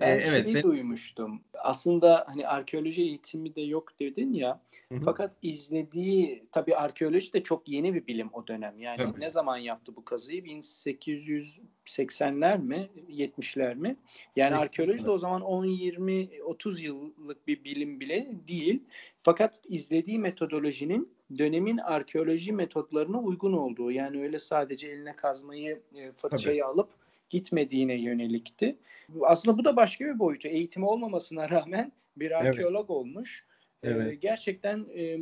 ben 0.00 0.18
e, 0.18 0.20
evet, 0.22 0.44
şeyi 0.44 0.52
sen... 0.52 0.62
duymuştum. 0.62 1.40
Aslında 1.54 2.24
hani 2.28 2.48
arkeoloji 2.48 3.02
eğitimi 3.02 3.54
de 3.54 3.60
yok 3.60 4.00
dedin 4.00 4.32
ya. 4.32 4.60
Hı-hı. 4.92 5.00
Fakat 5.00 5.36
izlediği 5.42 6.46
tabii 6.52 6.76
arkeoloji 6.76 7.32
de 7.32 7.42
çok 7.42 7.68
yeni 7.68 7.94
bir 7.94 8.06
bilim 8.06 8.28
o 8.32 8.46
dönem. 8.46 8.78
Yani 8.78 8.96
tabii. 8.96 9.20
ne 9.20 9.30
zaman 9.30 9.56
yaptı 9.56 9.96
bu 9.96 10.04
kazıyı? 10.04 10.42
1880'ler 10.42 12.62
mi? 12.62 12.88
70'ler 13.10 13.74
mi? 13.74 13.96
Yani 14.36 14.36
Kesinlikle. 14.36 14.56
arkeoloji 14.56 15.04
de 15.04 15.10
o 15.10 15.18
zaman 15.18 15.42
10 15.42 15.64
20 15.64 16.28
30 16.44 16.80
yıllık 16.80 17.46
bir 17.46 17.64
bilim 17.64 18.00
bile 18.00 18.30
değil. 18.48 18.82
Fakat 19.22 19.60
izlediği 19.68 20.18
metodolojinin 20.18 21.16
dönemin 21.38 21.78
arkeoloji 21.78 22.52
metotlarına 22.52 23.20
uygun 23.20 23.52
olduğu. 23.52 23.92
Yani 23.92 24.22
öyle 24.22 24.38
sadece 24.38 24.88
eline 24.88 25.16
kazmayı, 25.16 25.80
e, 25.94 26.12
fırçayı 26.12 26.60
tabii. 26.60 26.64
alıp 26.64 26.88
gitmediğine 27.30 27.94
yönelikti. 27.94 28.76
Aslında 29.22 29.58
bu 29.58 29.64
da 29.64 29.76
başka 29.76 30.04
bir 30.04 30.18
boyutu. 30.18 30.48
Eğitimi 30.48 30.86
olmamasına 30.86 31.50
rağmen 31.50 31.92
bir 32.16 32.30
arkeolog 32.30 32.80
evet. 32.80 32.90
olmuş. 32.90 33.44
Ee, 33.82 33.90
evet. 33.90 34.12
Ee, 34.12 34.14
gerçekten 34.14 34.86
e, 34.94 35.18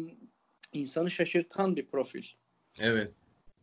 insanı 0.73 1.11
şaşırtan 1.11 1.77
bir 1.77 1.87
profil. 1.87 2.25
Evet. 2.79 3.11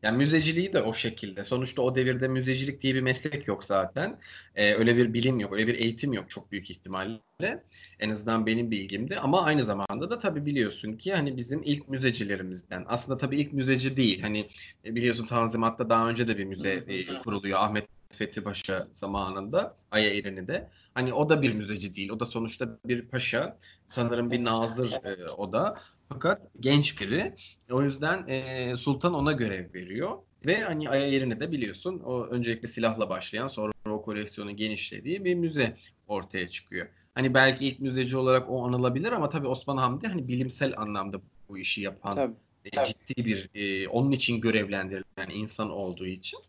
Yani 0.03 0.17
müzeciliği 0.17 0.73
de 0.73 0.81
o 0.81 0.93
şekilde. 0.93 1.43
Sonuçta 1.43 1.81
o 1.81 1.95
devirde 1.95 2.27
müzecilik 2.27 2.81
diye 2.81 2.95
bir 2.95 3.01
meslek 3.01 3.47
yok 3.47 3.63
zaten. 3.63 4.19
Ee, 4.55 4.73
öyle 4.73 4.97
bir 4.97 5.13
bilim 5.13 5.39
yok, 5.39 5.53
öyle 5.53 5.67
bir 5.67 5.79
eğitim 5.79 6.13
yok 6.13 6.29
çok 6.29 6.51
büyük 6.51 6.71
ihtimalle. 6.71 7.63
En 7.99 8.09
azından 8.09 8.45
benim 8.45 8.71
bilgimde. 8.71 9.19
Ama 9.19 9.41
aynı 9.43 9.63
zamanda 9.63 10.09
da 10.09 10.19
tabii 10.19 10.45
biliyorsun 10.45 10.93
ki 10.93 11.13
hani 11.13 11.37
bizim 11.37 11.61
ilk 11.63 11.89
müzecilerimizden. 11.89 12.83
Aslında 12.87 13.17
tabii 13.17 13.39
ilk 13.39 13.53
müzeci 13.53 13.97
değil. 13.97 14.21
Hani 14.21 14.49
e, 14.85 14.95
biliyorsun 14.95 15.27
Tanzimat'ta 15.27 15.89
daha 15.89 16.09
önce 16.09 16.27
de 16.27 16.37
bir 16.37 16.45
müze 16.45 16.83
e, 16.87 17.17
kuruluyor. 17.17 17.59
Ahmet 17.59 17.87
Fethi 18.17 18.43
Paşa 18.43 18.87
zamanında 18.93 19.75
Aya 19.91 20.13
Eren'i 20.13 20.67
Hani 20.93 21.13
o 21.13 21.29
da 21.29 21.41
bir 21.41 21.53
müzeci 21.53 21.95
değil. 21.95 22.09
O 22.09 22.19
da 22.19 22.25
sonuçta 22.25 22.77
bir 22.85 23.01
paşa. 23.01 23.57
Sanırım 23.87 24.31
bir 24.31 24.43
nazır 24.43 24.91
e, 24.91 25.29
o 25.37 25.53
da. 25.53 25.77
Fakat 26.09 26.41
genç 26.59 27.01
biri. 27.01 27.35
O 27.71 27.83
yüzden 27.83 28.27
e, 28.27 28.77
sultan 28.77 29.13
ona 29.13 29.31
görev 29.31 29.73
veriyor. 29.73 30.17
Ve 30.45 30.61
hani 30.61 30.89
Aya 30.89 31.07
Eren'i 31.07 31.39
de 31.39 31.51
biliyorsun 31.51 31.99
o 31.99 32.25
öncelikle 32.25 32.67
silahla 32.67 33.09
başlayan 33.09 33.47
sonra 33.47 33.71
o 33.85 34.01
koleksiyonu 34.01 34.55
genişlediği 34.55 35.25
bir 35.25 35.35
müze 35.35 35.77
ortaya 36.07 36.47
çıkıyor. 36.47 36.87
Hani 37.15 37.33
belki 37.33 37.67
ilk 37.67 37.79
müzeci 37.79 38.17
olarak 38.17 38.49
o 38.49 38.67
anılabilir 38.67 39.11
ama 39.11 39.29
tabii 39.29 39.47
Osman 39.47 39.77
Hamdi 39.77 40.07
hani 40.07 40.27
bilimsel 40.27 40.73
anlamda 40.77 41.21
bu 41.49 41.57
işi 41.57 41.81
yapan 41.81 42.11
tabii, 42.11 42.33
e, 42.65 42.69
tabii. 42.69 42.87
ciddi 42.87 43.25
bir 43.25 43.49
e, 43.55 43.87
onun 43.87 44.11
için 44.11 44.41
görevlendirilen 44.41 45.29
insan 45.29 45.69
olduğu 45.69 46.05
için. 46.05 46.39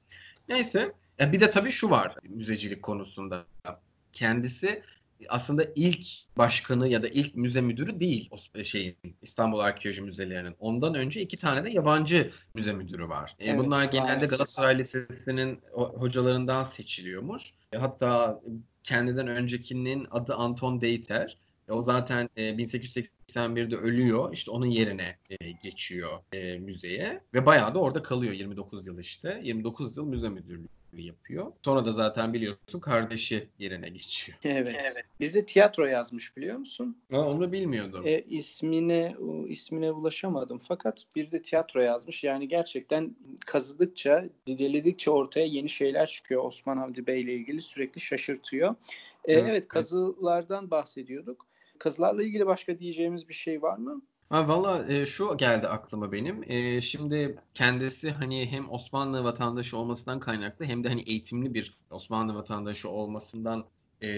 Neyse 0.48 0.92
bir 1.20 1.40
de 1.40 1.50
tabii 1.50 1.70
şu 1.70 1.90
var 1.90 2.16
müzecilik 2.28 2.82
konusunda. 2.82 3.46
Kendisi 4.12 4.82
aslında 5.28 5.64
ilk 5.74 6.06
başkanı 6.38 6.88
ya 6.88 7.02
da 7.02 7.08
ilk 7.08 7.34
müze 7.34 7.60
müdürü 7.60 8.00
değil 8.00 8.28
o 8.30 8.64
şeyin 8.64 8.96
İstanbul 9.22 9.58
Arkeoloji 9.58 10.02
Müzelerinin. 10.02 10.54
Ondan 10.60 10.94
önce 10.94 11.20
iki 11.20 11.36
tane 11.36 11.64
de 11.64 11.70
yabancı 11.70 12.32
müze 12.54 12.72
müdürü 12.72 13.08
var. 13.08 13.36
E, 13.38 13.50
evet, 13.50 13.58
Bunlar 13.58 13.84
genelde 13.84 14.26
Galatasaray 14.26 14.78
Lisesi'nin 14.78 15.60
hocalarından 15.72 16.62
seçiliyormuş. 16.62 17.54
E, 17.72 17.78
hatta 17.78 18.40
kendinden 18.84 19.28
öncekinin 19.28 20.06
adı 20.10 20.34
Anton 20.34 20.80
Deiter. 20.80 21.38
E, 21.68 21.72
o 21.72 21.82
zaten 21.82 22.28
1881'de 22.36 23.76
ölüyor. 23.76 24.32
İşte 24.32 24.50
onun 24.50 24.66
yerine 24.66 25.18
geçiyor 25.62 26.10
müzeye 26.58 27.20
ve 27.34 27.46
bayağı 27.46 27.74
da 27.74 27.78
orada 27.78 28.02
kalıyor 28.02 28.32
29 28.32 28.86
yıl 28.86 28.98
işte. 28.98 29.40
29 29.44 29.96
yıl 29.96 30.06
müze 30.06 30.28
müdürlüğü 30.28 30.68
yapıyor. 30.98 31.52
Sonra 31.64 31.84
da 31.84 31.92
zaten 31.92 32.32
biliyorsun 32.32 32.80
kardeşi 32.80 33.48
yerine 33.58 33.88
geçiyor. 33.88 34.38
Evet. 34.44 34.76
evet. 34.80 35.04
Bir 35.20 35.34
de 35.34 35.44
tiyatro 35.46 35.84
yazmış 35.84 36.36
biliyor 36.36 36.56
musun? 36.56 37.02
Ha, 37.10 37.20
onu 37.20 37.52
bilmiyordum. 37.52 38.02
E, 38.06 38.22
ismine 38.22 39.16
ismine 39.48 39.92
ulaşamadım. 39.92 40.58
Fakat 40.58 41.04
bir 41.16 41.30
de 41.30 41.42
tiyatro 41.42 41.80
yazmış. 41.80 42.24
Yani 42.24 42.48
gerçekten 42.48 43.16
kazıdıkça, 43.46 44.24
dideledikçe 44.46 45.10
ortaya 45.10 45.46
yeni 45.46 45.68
şeyler 45.68 46.06
çıkıyor. 46.06 46.44
Osman 46.44 46.76
Hamdi 46.76 47.06
Bey 47.06 47.20
ile 47.20 47.34
ilgili 47.34 47.60
sürekli 47.60 48.00
şaşırtıyor. 48.00 48.74
E, 49.24 49.32
evet, 49.32 49.68
kazılardan 49.68 50.70
bahsediyorduk. 50.70 51.46
Kazılarla 51.78 52.22
ilgili 52.22 52.46
başka 52.46 52.78
diyeceğimiz 52.78 53.28
bir 53.28 53.34
şey 53.34 53.62
var 53.62 53.78
mı? 53.78 54.02
Ha, 54.32 54.48
valla 54.48 54.86
e, 54.92 55.06
şu 55.06 55.36
geldi 55.36 55.68
aklıma 55.68 56.12
benim. 56.12 56.44
E, 56.52 56.80
şimdi 56.80 57.36
kendisi 57.54 58.10
hani 58.10 58.46
hem 58.50 58.70
Osmanlı 58.70 59.24
vatandaşı 59.24 59.76
olmasından 59.78 60.20
kaynaklı 60.20 60.64
hem 60.64 60.84
de 60.84 60.88
hani 60.88 61.02
eğitimli 61.02 61.54
bir 61.54 61.78
Osmanlı 61.90 62.34
vatandaşı 62.34 62.88
olmasından 62.88 63.64
e, 64.02 64.08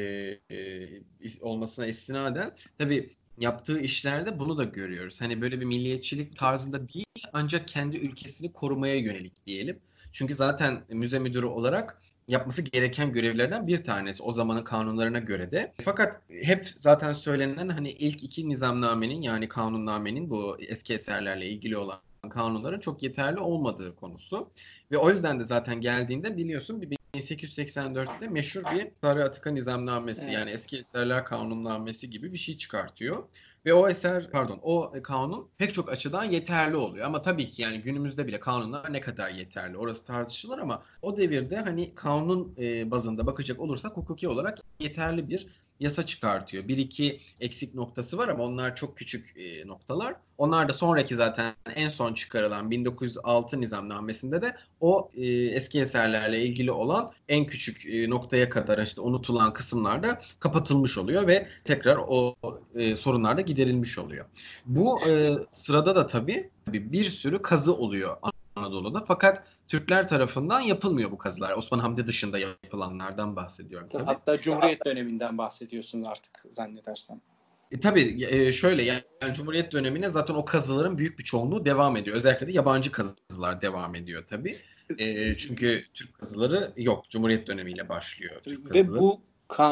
e, 0.51 1.03
olmasına 1.41 1.87
istinaden 1.87 2.55
tabii 2.79 3.17
yaptığı 3.39 3.81
işlerde 3.81 4.39
bunu 4.39 4.59
da 4.59 4.65
görüyoruz. 4.65 5.21
Hani 5.21 5.41
böyle 5.41 5.61
bir 5.61 5.67
milliyetçilik 5.67 6.37
tarzında 6.37 6.89
değil 6.89 7.07
ancak 7.33 7.69
kendi 7.69 7.97
ülkesini 7.97 8.53
korumaya 8.53 8.97
yönelik 8.97 9.47
diyelim. 9.47 9.81
Çünkü 10.13 10.35
zaten 10.35 10.85
müze 10.89 11.19
müdürü 11.19 11.47
olarak 11.47 12.03
yapması 12.29 12.63
gereken 12.63 13.13
görevlerden 13.13 13.67
bir 13.67 13.85
tanesi 13.85 14.23
o 14.23 14.33
zamanın 14.33 14.65
kanunlarına 14.65 15.19
göre 15.19 15.51
de. 15.51 15.73
Fakat 15.85 16.23
hep 16.43 16.69
zaten 16.77 17.13
söylenen 17.13 17.69
hani 17.69 17.91
ilk 17.91 18.23
iki 18.23 18.49
nizamnamenin 18.49 19.23
yani 19.23 19.49
kanunnamenin 19.49 20.31
bu 20.31 20.57
eski 20.61 20.95
eserlerle 20.95 21.47
ilgili 21.47 21.77
olan 21.77 22.01
kanunların 22.31 22.81
çok 22.81 23.03
yeterli 23.03 23.39
olmadığı 23.39 23.97
konusu. 23.97 24.49
Ve 24.93 24.99
o 24.99 25.11
yüzden 25.11 25.41
de 25.41 25.45
zaten 25.45 25.81
geldiğinde 25.81 26.37
biliyorsun 26.37 26.85
1884'te 27.15 28.29
meşhur 28.29 28.63
bir 28.75 28.89
Sarı 29.03 29.25
Atıka 29.25 29.51
Nizamnamesi 29.51 30.25
evet. 30.25 30.35
yani 30.35 30.51
eski 30.51 30.79
eserler 30.79 31.25
kanunnamesi 31.25 32.11
gibi 32.11 32.33
bir 32.33 32.39
şey 32.39 32.59
çıkartıyor. 32.59 33.25
Ve 33.67 33.75
o 33.75 33.89
eser 33.89 34.31
pardon 34.31 34.59
o 34.63 34.93
kanun 35.03 35.51
pek 35.59 35.75
çok 35.75 35.93
açıdan 35.93 36.25
yeterli 36.25 36.77
oluyor. 36.77 37.07
Ama 37.07 37.23
tabii 37.23 37.51
ki 37.51 37.63
yani 37.63 37.81
günümüzde 37.83 38.27
bile 38.27 38.41
kanunlar 38.41 38.93
ne 38.93 39.01
kadar 39.01 39.31
yeterli 39.31 39.77
orası 39.79 40.07
tartışılır 40.07 40.59
ama 40.59 40.83
o 41.03 41.17
devirde 41.17 41.57
hani 41.57 41.95
kanun 41.95 42.57
bazında 42.91 43.27
bakacak 43.27 43.61
olursak 43.61 43.97
hukuki 43.97 44.29
olarak 44.29 44.59
yeterli 44.81 45.29
bir 45.29 45.64
yasa 45.81 46.07
çıkartıyor. 46.07 46.69
Bir 46.69 46.77
iki 46.79 47.21
eksik 47.41 47.75
noktası 47.75 48.19
var 48.19 48.29
ama 48.29 48.45
onlar 48.45 48.77
çok 48.77 48.97
küçük 48.97 49.37
e, 49.37 49.67
noktalar. 49.67 50.15
Onlar 50.39 50.69
da 50.69 50.73
sonraki 50.73 51.15
zaten 51.15 51.55
en 51.75 51.89
son 51.89 52.15
çıkarılan 52.15 52.71
1906 52.71 53.61
nizamnamesinde 53.61 54.43
de 54.43 54.57
o 54.81 55.11
e, 55.17 55.27
eski 55.31 55.81
eserlerle 55.81 56.43
ilgili 56.43 56.73
olan 56.73 57.13
en 57.29 57.47
küçük 57.47 57.87
e, 57.87 58.11
noktaya 58.11 58.51
kadar 58.51 58.83
işte 58.83 59.01
unutulan 59.01 59.53
kısımlarda 59.53 60.21
kapatılmış 60.41 60.99
oluyor 60.99 61.27
ve 61.27 61.49
tekrar 61.65 61.97
o 62.09 62.35
e, 62.75 62.97
sorunlar 62.97 63.37
da 63.37 63.41
giderilmiş 63.41 63.99
oluyor. 63.99 64.25
Bu 64.67 65.09
e, 65.09 65.31
sırada 65.51 65.97
da 65.97 66.07
tabii 66.07 66.51
bir 66.69 67.05
sürü 67.05 67.43
kazı 67.43 67.75
oluyor 67.75 68.17
Anadolu'da. 68.75 69.05
Fakat 69.09 69.43
Türkler 69.69 70.09
tarafından 70.09 70.61
yapılmıyor 70.61 71.11
bu 71.11 71.19
kazılar. 71.19 71.57
Osman 71.57 71.79
Hamdi 71.79 72.07
dışında 72.07 72.39
yapılanlardan 72.39 73.37
bahsediyorum. 73.37 73.89
Tabii. 73.93 74.05
Hatta 74.05 74.41
Cumhuriyet 74.41 74.87
döneminden 74.87 75.39
bahsediyorsun 75.39 76.05
artık 76.05 76.45
zannedersem. 76.51 77.21
E, 77.73 77.81
tabii 77.81 78.25
e, 78.29 78.53
şöyle 78.53 78.83
yani 78.83 79.03
Cumhuriyet 79.35 79.73
dönemine 79.73 80.09
zaten 80.09 80.35
o 80.35 80.45
kazıların 80.45 80.99
büyük 80.99 81.19
bir 81.19 81.25
çoğunluğu 81.25 81.65
devam 81.65 81.97
ediyor. 81.97 82.17
Özellikle 82.17 82.47
de 82.47 82.53
yabancı 82.53 82.93
kazılar 82.93 83.63
devam 83.63 83.95
ediyor 83.95 84.25
tabii. 84.29 84.57
E, 84.99 85.37
çünkü 85.37 85.85
Türk 85.95 86.15
kazıları 86.15 86.73
yok. 86.77 87.11
Cumhuriyet 87.11 87.47
dönemiyle 87.47 87.89
başlıyor 87.89 88.41
Türk 88.45 88.69
kazıları. 88.69 88.95
Ve 88.95 89.01
bu 89.01 89.21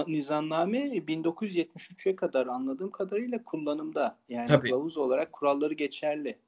nizamname 0.07 0.79
1973'e 0.79 2.17
kadar 2.17 2.47
anladığım 2.47 2.91
kadarıyla 2.91 3.45
kullanımda. 3.45 4.17
Yani 4.29 4.49
tabii. 4.49 4.69
kılavuz 4.69 4.97
olarak 4.97 5.33
kuralları 5.33 5.75
geçerli. 5.75 6.39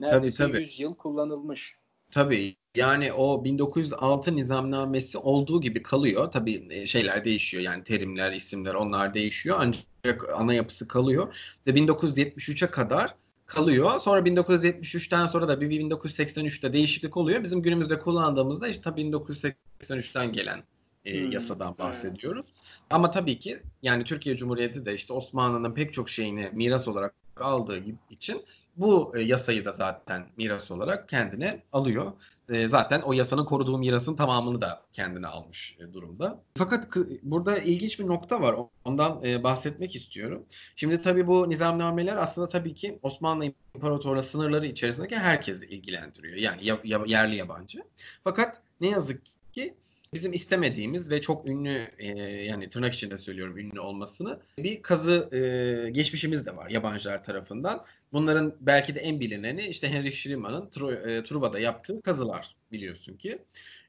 Neredeyse 0.00 0.38
tabii, 0.38 0.52
tabii. 0.52 0.62
100 0.62 0.80
yıl 0.80 0.94
kullanılmış. 0.94 1.76
Tabii 2.12 2.56
yani 2.74 3.12
o 3.12 3.44
1906 3.44 4.36
nizamnamesi 4.36 5.18
olduğu 5.18 5.60
gibi 5.60 5.82
kalıyor. 5.82 6.30
Tabii 6.30 6.66
e, 6.70 6.86
şeyler 6.86 7.24
değişiyor 7.24 7.62
yani 7.62 7.84
terimler, 7.84 8.32
isimler 8.32 8.74
onlar 8.74 9.14
değişiyor 9.14 9.56
ancak 9.60 10.28
ana 10.34 10.54
yapısı 10.54 10.88
kalıyor. 10.88 11.34
Ve 11.66 11.70
1973'e 11.70 12.70
kadar 12.70 13.14
kalıyor. 13.46 14.00
Sonra 14.00 14.20
1973'ten 14.20 15.26
sonra 15.26 15.48
da 15.48 15.60
bir 15.60 15.70
1983'te 15.70 16.72
değişiklik 16.72 17.16
oluyor. 17.16 17.42
Bizim 17.42 17.62
günümüzde 17.62 17.98
kullandığımızda 17.98 18.68
işte 18.68 18.82
tabii 18.82 19.00
1983'ten 19.00 20.32
gelen 20.32 20.62
e, 21.04 21.20
hmm. 21.20 21.30
yasadan 21.30 21.78
bahsediyoruz. 21.78 22.46
Ama 22.90 23.10
tabii 23.10 23.38
ki 23.38 23.62
yani 23.82 24.04
Türkiye 24.04 24.36
Cumhuriyeti 24.36 24.86
de 24.86 24.94
işte 24.94 25.12
Osmanlı'nın 25.12 25.74
pek 25.74 25.94
çok 25.94 26.10
şeyini 26.10 26.50
miras 26.52 26.88
olarak 26.88 27.14
aldığı 27.36 27.82
için 28.10 28.44
bu 28.76 29.12
e, 29.16 29.20
yasayı 29.22 29.64
da 29.64 29.72
zaten 29.72 30.26
miras 30.36 30.70
olarak 30.70 31.08
kendine 31.08 31.62
alıyor. 31.72 32.12
E, 32.48 32.68
zaten 32.68 33.00
o 33.00 33.12
yasanın 33.12 33.44
koruduğu 33.44 33.78
mirasın 33.78 34.16
tamamını 34.16 34.60
da 34.60 34.82
kendine 34.92 35.26
almış 35.26 35.76
e, 35.78 35.92
durumda. 35.92 36.42
Fakat 36.58 36.88
burada 37.22 37.58
ilginç 37.58 37.98
bir 37.98 38.06
nokta 38.06 38.40
var. 38.40 38.56
Ondan 38.84 39.22
bahsetmek 39.22 39.94
istiyorum. 39.94 40.46
Şimdi 40.76 41.02
tabii 41.02 41.26
bu 41.26 41.50
nizamnameler 41.50 42.16
aslında 42.16 42.48
tabii 42.48 42.74
ki 42.74 42.98
Osmanlı 43.02 43.52
İmparatorluğu 43.74 44.22
sınırları 44.22 44.66
içerisindeki 44.66 45.16
herkesi 45.16 45.66
ilgilendiriyor. 45.66 46.36
Yani 46.36 47.10
yerli 47.10 47.36
yabancı. 47.36 47.82
Fakat 48.24 48.60
ne 48.80 48.88
yazık 48.88 49.22
ki 49.52 49.74
bizim 50.14 50.32
istemediğimiz 50.32 51.10
ve 51.10 51.20
çok 51.20 51.46
ünlü 51.46 51.90
e, 51.98 52.06
yani 52.44 52.70
tırnak 52.70 52.94
içinde 52.94 53.16
söylüyorum 53.16 53.58
ünlü 53.58 53.80
olmasını 53.80 54.40
bir 54.58 54.82
kazı 54.82 55.28
e, 55.32 55.90
geçmişimiz 55.90 56.46
de 56.46 56.56
var 56.56 56.70
yabancılar 56.70 57.24
tarafından. 57.24 57.84
Bunların 58.12 58.54
belki 58.60 58.94
de 58.94 59.00
en 59.00 59.20
bilineni 59.20 59.66
işte 59.66 59.88
Henrik 59.88 60.14
Schliemann'ın 60.14 60.70
Tru, 60.70 60.92
e, 60.92 61.24
Truva'da 61.24 61.58
yaptığı 61.58 62.02
kazılar 62.02 62.56
biliyorsun 62.72 63.16
ki. 63.16 63.38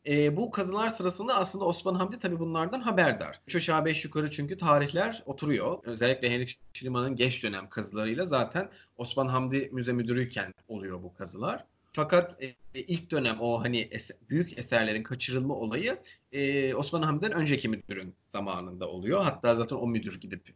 E, 0.07 0.38
bu 0.38 0.51
kazılar 0.51 0.89
sırasında 0.89 1.36
aslında 1.36 1.65
Osman 1.65 1.95
Hamdi 1.95 2.19
tabii 2.19 2.39
bunlardan 2.39 2.81
haberdar. 2.81 3.39
3 3.47 3.55
aşağı 3.55 3.86
5 3.86 4.05
yukarı 4.05 4.31
çünkü 4.31 4.57
tarihler 4.57 5.23
oturuyor. 5.25 5.77
Özellikle 5.83 6.29
Henrik 6.29 6.59
Schliemann'ın 6.73 7.15
geç 7.15 7.43
dönem 7.43 7.69
kazılarıyla 7.69 8.25
zaten 8.25 8.69
Osman 8.97 9.27
Hamdi 9.27 9.69
müze 9.71 9.93
müdürüyken 9.93 10.53
oluyor 10.67 11.03
bu 11.03 11.13
kazılar. 11.13 11.65
Fakat 11.93 12.43
e, 12.43 12.56
ilk 12.73 13.12
dönem 13.12 13.41
o 13.41 13.62
hani 13.63 13.82
es- 13.82 14.29
büyük 14.29 14.58
eserlerin 14.58 15.03
kaçırılma 15.03 15.56
olayı 15.56 15.99
e, 16.32 16.75
Osman 16.75 17.01
Hamdi'den 17.01 17.32
önceki 17.32 17.69
müdürün 17.69 18.15
zamanında 18.34 18.89
oluyor. 18.89 19.23
Hatta 19.23 19.56
zaten 19.56 19.75
o 19.75 19.88
müdür 19.88 20.21
gidip 20.21 20.56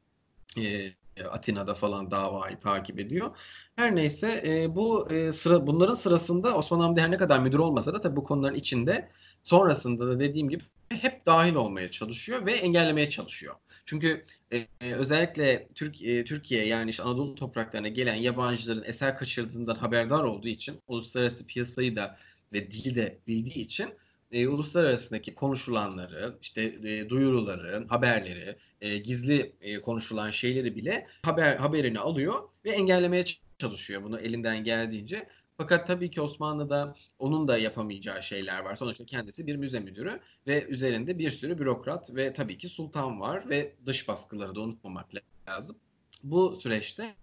e, 0.58 0.93
Atina'da 1.32 1.73
falan 1.73 2.12
davayı 2.12 2.60
takip 2.60 3.00
ediyor. 3.00 3.38
Her 3.76 3.95
neyse 3.95 4.43
e, 4.47 4.76
bu 4.76 5.12
e, 5.12 5.32
sıra 5.32 5.67
bunların 5.67 5.95
sırasında 5.95 6.58
Osman 6.58 6.80
Hamdi 6.80 7.02
her 7.02 7.12
ne 7.12 7.17
kadar 7.17 7.39
müdür 7.39 7.60
olmasa 7.60 7.93
da 7.93 8.02
tabii 8.02 8.15
bu 8.15 8.23
konuların 8.23 8.56
içinde 8.56 9.10
sonrasında 9.43 10.08
da 10.08 10.19
dediğim 10.19 10.50
gibi 10.50 10.63
hep 10.89 11.26
dahil 11.26 11.56
olmaya 11.56 11.91
çalışıyor 11.91 12.45
ve 12.45 12.54
engellemeye 12.54 13.10
çalışıyor. 13.10 13.56
Çünkü 13.86 14.26
e, 14.51 14.67
özellikle 14.93 15.67
Türk, 15.75 16.03
e, 16.03 16.25
Türkiye 16.25 16.65
yani 16.65 16.89
işte 16.89 17.03
Anadolu 17.03 17.36
topraklarına 17.36 17.88
gelen 17.88 18.15
yabancıların 18.15 18.83
eser 18.83 19.17
kaçırdığından 19.17 19.75
haberdar 19.75 20.23
olduğu 20.23 20.47
için 20.47 20.81
uluslararası 20.88 21.45
piyasayı 21.47 21.95
da 21.95 22.17
ve 22.53 22.71
dili 22.71 22.95
de 22.95 23.17
bildiği 23.27 23.60
için 23.60 23.89
e, 24.31 24.47
uluslararasındaki 24.47 25.36
konuşulanları, 25.36 26.38
işte 26.41 26.63
e, 26.63 27.10
duyuruları, 27.10 27.86
haberleri, 27.89 28.55
e, 28.81 28.97
gizli 28.97 29.55
e, 29.62 29.81
konuşulan 29.81 30.31
şeyleri 30.31 30.75
bile 30.75 31.07
haber 31.21 31.55
haberini 31.55 31.99
alıyor 31.99 32.49
ve 32.65 32.71
engellemeye 32.71 33.25
çalışıyor 33.60 34.03
bunu 34.03 34.19
elinden 34.19 34.63
geldiğince. 34.63 35.27
Fakat 35.58 35.88
tabii 35.88 36.12
ki 36.12 36.22
Osmanlı'da 36.22 36.96
onun 37.20 37.48
da 37.48 37.58
yapamayacağı 37.58 38.24
şeyler 38.24 38.60
var. 38.60 38.76
Sonuçta 38.76 39.06
kendisi 39.06 39.48
bir 39.48 39.56
müze 39.56 39.80
müdürü 39.80 40.20
ve 40.48 40.65
üzerinde 40.65 41.20
bir 41.20 41.30
sürü 41.30 41.60
bürokrat 41.60 42.15
ve 42.15 42.34
tabii 42.34 42.58
ki 42.58 42.70
sultan 42.70 43.22
var 43.22 43.50
ve 43.50 43.76
dış 43.86 44.08
baskıları 44.08 44.56
da 44.56 44.62
unutmamak 44.62 45.08
lazım. 45.48 45.78
Bu 46.24 46.56
süreçte 46.56 47.15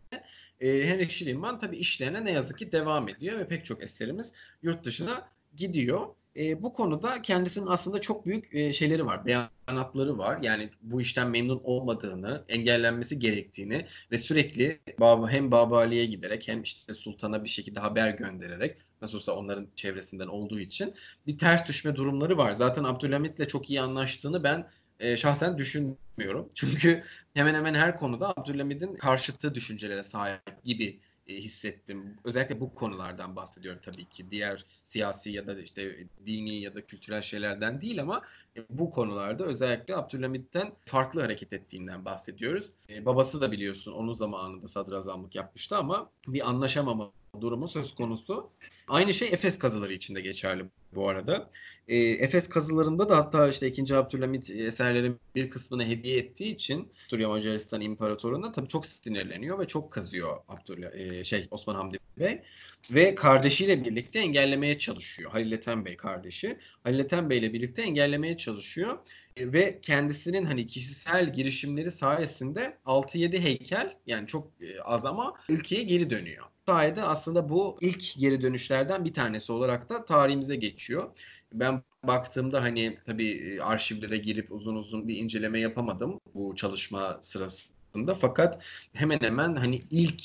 e, 0.61 0.85
Henrik 0.85 1.11
Schliemann 1.11 1.59
tabii 1.59 1.77
işlerine 1.77 2.25
ne 2.25 2.31
yazık 2.31 2.59
ki 2.59 2.73
devam 2.73 3.09
ediyor 3.09 3.39
ve 3.39 3.49
pek 3.49 3.65
çok 3.65 3.83
eserimiz 3.83 4.33
yurt 4.63 4.85
dışına 4.85 5.29
gidiyor. 5.57 6.07
E, 6.37 6.63
bu 6.63 6.73
konuda 6.73 7.23
kendisinin 7.23 7.67
aslında 7.67 8.01
çok 8.01 8.27
büyük 8.27 8.55
e, 8.55 8.73
şeyleri 8.73 9.07
var, 9.07 9.27
beyanatları 9.27 10.19
var. 10.19 10.39
Yani 10.43 10.71
bu 10.83 11.01
işten 11.01 11.31
memnun 11.31 11.61
olmadığını, 11.65 12.45
engellenmesi 12.49 13.19
gerektiğini 13.19 13.87
ve 14.11 14.19
sürekli 14.19 14.81
Baba, 15.01 15.31
hem 15.31 15.51
Baba 15.51 15.79
Ali'ye 15.79 16.07
giderek 16.07 16.49
hem 16.49 16.63
işte 16.63 16.93
Sultan'a 16.93 17.45
bir 17.45 17.49
şekilde 17.49 17.81
haber 17.81 18.11
göndererek 18.11 18.77
nasıl 19.03 19.19
olsa 19.19 19.33
onların 19.33 19.69
çevresinden 19.77 20.27
olduğu 20.27 20.61
için 20.61 20.95
bir 21.27 21.39
ters 21.39 21.69
düşme 21.69 21.97
durumları 21.97 22.39
var. 22.39 22.53
Zaten 22.53 22.85
Abdülhamit'le 22.85 23.49
çok 23.49 23.71
iyi 23.71 23.81
anlaştığını 23.81 24.45
ben 24.45 24.71
e, 25.01 25.17
şahsen 25.17 25.59
düşünmüyorum. 25.59 26.49
Çünkü 26.55 27.05
hemen 27.35 27.55
hemen 27.55 27.75
her 27.75 27.99
konuda 27.99 28.29
Abdülhamid'in 28.37 28.95
karşıtı 28.95 29.55
düşüncelere 29.55 30.03
sahip 30.03 30.65
gibi 30.65 31.01
e, 31.29 31.35
hissettim. 31.35 32.17
Özellikle 32.25 32.61
bu 32.61 32.75
konulardan 32.75 33.37
bahsediyorum 33.37 33.81
tabii 33.85 34.05
ki. 34.05 34.31
Diğer 34.31 34.65
siyasi 34.83 35.31
ya 35.31 35.47
da 35.47 35.61
işte 35.61 36.07
dini 36.27 36.61
ya 36.61 36.75
da 36.75 36.87
kültürel 36.87 37.23
şeylerden 37.23 37.81
değil 37.81 38.01
ama 38.01 38.23
e, 38.57 38.61
bu 38.71 38.91
konularda 38.91 39.45
özellikle 39.45 39.97
Abdülhamid'den 39.97 40.73
farklı 40.85 41.21
hareket 41.21 41.53
ettiğinden 41.53 42.05
bahsediyoruz. 42.05 42.71
E, 42.91 43.07
babası 43.07 43.41
da 43.41 43.53
biliyorsun 43.53 43.93
onun 43.93 44.15
zamanında 44.15 44.69
sadrazamlık 44.69 45.35
yapmıştı 45.35 45.77
ama 45.77 46.11
bir 46.29 46.49
anlaşamama 46.49 47.13
durumu 47.41 47.69
söz 47.69 47.95
konusu. 47.95 48.51
Aynı 48.89 49.15
şey 49.15 49.29
Efes 49.29 49.59
kazıları 49.59 49.93
için 49.93 50.15
de 50.15 50.21
geçerli 50.21 50.65
bu 50.95 51.09
arada. 51.09 51.51
E, 51.89 51.97
Efes 51.99 52.49
kazılarında 52.49 53.09
da 53.09 53.17
hatta 53.17 53.49
işte 53.49 53.69
2. 53.69 53.97
Abdülhamit 53.97 54.51
eserlerin 54.51 55.21
bir 55.35 55.51
kısmını 55.51 55.87
hediye 55.87 56.19
ettiği 56.19 56.55
için 56.55 56.93
Suriye 57.09 57.29
Macaristan 57.29 57.81
İmparatorluğu'na 57.81 58.53
tabii 58.53 58.69
çok 58.69 58.87
sinirleniyor 58.87 59.59
ve 59.59 59.67
çok 59.67 59.93
kazıyor 59.93 60.37
Abdülha 60.49 60.91
e, 60.91 61.25
şey 61.25 61.49
Osman 61.51 61.75
Hamdi 61.75 61.99
Bey 62.19 62.43
ve 62.91 63.15
kardeşiyle 63.15 63.85
birlikte 63.85 64.19
engellemeye 64.19 64.79
çalışıyor. 64.79 65.31
Halil 65.31 65.53
Ethem 65.53 65.85
Bey 65.85 65.97
kardeşi. 65.97 66.59
Halil 66.85 66.99
Ethem 66.99 67.31
Bey 67.31 67.39
ile 67.39 67.53
birlikte 67.53 67.83
engellemeye 67.83 68.37
çalışıyor. 68.37 68.99
Ve 69.39 69.81
kendisinin 69.83 70.45
hani 70.45 70.67
kişisel 70.67 71.33
girişimleri 71.33 71.91
sayesinde 71.91 72.79
6-7 72.87 73.41
heykel 73.41 73.97
yani 74.07 74.27
çok 74.27 74.63
e, 74.63 74.81
az 74.81 75.07
ama 75.07 75.35
ülkeye 75.49 75.83
geri 75.83 76.11
dönüyor. 76.11 76.45
Sayede 76.67 77.03
aslında 77.03 77.49
bu 77.49 77.79
ilk 77.81 78.19
geri 78.19 78.43
dönüşlerden 78.43 79.05
bir 79.05 79.15
tanesi 79.15 79.53
olarak 79.53 79.91
da 79.91 80.05
tarihimize 80.05 80.57
geçiyor. 80.57 81.11
Ben 81.53 81.83
baktığımda 82.05 82.63
hani 82.63 82.99
tabii 83.07 83.31
e, 83.31 83.61
arşivlere 83.61 84.17
girip 84.17 84.53
uzun 84.53 84.77
uzun 84.77 85.09
bir 85.09 85.17
inceleme 85.17 85.61
yapamadım 85.61 86.21
bu 86.35 86.57
çalışma 86.57 87.19
sırasında. 87.23 88.15
Fakat 88.15 88.63
hemen 88.93 89.21
hemen 89.21 89.57
hani 89.57 89.83
ilk 89.91 90.23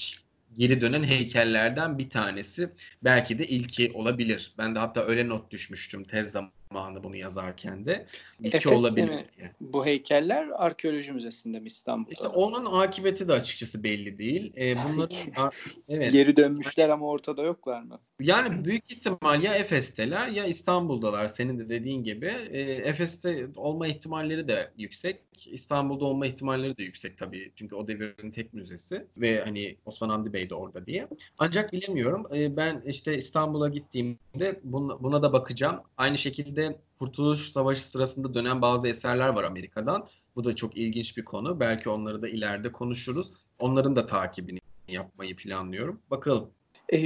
geri 0.58 0.82
dönen 0.82 1.04
heykellerden 1.04 1.98
bir 1.98 2.10
tanesi. 2.10 2.69
Belki 3.04 3.39
de 3.39 3.48
ilki 3.48 3.91
olabilir. 3.93 4.54
Ben 4.58 4.76
de 4.76 4.80
hatta 4.80 5.02
öyle 5.02 5.30
not 5.30 5.52
düşmüştüm 5.52 6.04
tez 6.04 6.32
zamanı 6.32 6.59
bunu 6.73 7.15
yazarken 7.15 7.86
de. 7.86 8.05
İlki 8.39 8.58
Efes'te 8.58 8.75
olabilir. 8.75 9.10
mi? 9.10 9.25
Bu 9.62 9.86
heykeller 9.86 10.47
arkeoloji 10.55 11.12
müzesinde 11.12 11.60
mi 11.60 11.67
İstanbul'da? 11.67 12.13
İşte 12.13 12.27
onun 12.27 12.82
akıbeti 12.82 13.27
de 13.27 13.34
açıkçası 13.34 13.84
belli 13.84 14.17
değil. 14.17 14.53
Ee, 14.58 14.75
bunların 14.88 15.51
evet. 15.89 16.12
Geri 16.12 16.38
dönmüşler 16.38 16.89
ama 16.89 17.08
ortada 17.08 17.43
yoklar 17.43 17.82
mı? 17.82 17.99
Yani 18.19 18.65
büyük 18.65 18.91
ihtimal 18.91 19.43
ya 19.43 19.55
Efes'teler 19.55 20.27
ya 20.27 20.45
İstanbul'dalar 20.45 21.27
senin 21.27 21.60
de 21.60 21.69
dediğin 21.69 22.03
gibi. 22.03 22.27
E, 22.51 22.60
Efes'te 22.62 23.47
olma 23.55 23.88
ihtimalleri 23.88 24.47
de 24.47 24.71
yüksek. 24.77 25.19
İstanbul'da 25.45 26.05
olma 26.05 26.27
ihtimalleri 26.27 26.77
de 26.77 26.84
yüksek 26.84 27.17
tabii. 27.17 27.51
Çünkü 27.55 27.75
o 27.75 27.88
devirin 27.88 28.32
tek 28.32 28.53
müzesi 28.53 29.05
ve 29.17 29.41
hani 29.41 29.75
Osman 29.86 30.10
Hamdi 30.10 30.34
Bey 30.34 30.49
de 30.49 30.55
orada 30.55 30.86
diye. 30.86 31.08
Ancak 31.38 31.73
bilemiyorum. 31.73 32.25
E, 32.34 32.58
ben 32.58 32.82
işte 32.86 33.17
İstanbul'a 33.17 33.69
gittiğimde 33.69 34.60
buna, 34.63 35.03
buna 35.03 35.21
da 35.21 35.34
bakacağım. 35.34 35.82
Aynı 35.97 36.17
şekilde 36.17 36.59
Kurtuluş 37.00 37.52
Savaşı 37.52 37.84
sırasında 37.84 38.34
dönen 38.34 38.62
bazı 38.62 38.88
eserler 38.88 39.30
var 39.30 39.43
Amerika'dan. 39.43 40.08
Bu 40.36 40.43
da 40.43 40.56
çok 40.56 40.78
ilginç 40.78 41.17
bir 41.17 41.26
konu. 41.26 41.60
Belki 41.60 41.89
onları 41.89 42.22
da 42.22 42.30
ileride 42.30 42.72
konuşuruz. 42.72 43.32
Onların 43.60 43.95
da 43.95 44.08
takibini 44.08 44.60
yapmayı 44.88 45.36
planlıyorum. 45.36 46.02
Bakalım. 46.12 46.52
Ee, 46.93 46.98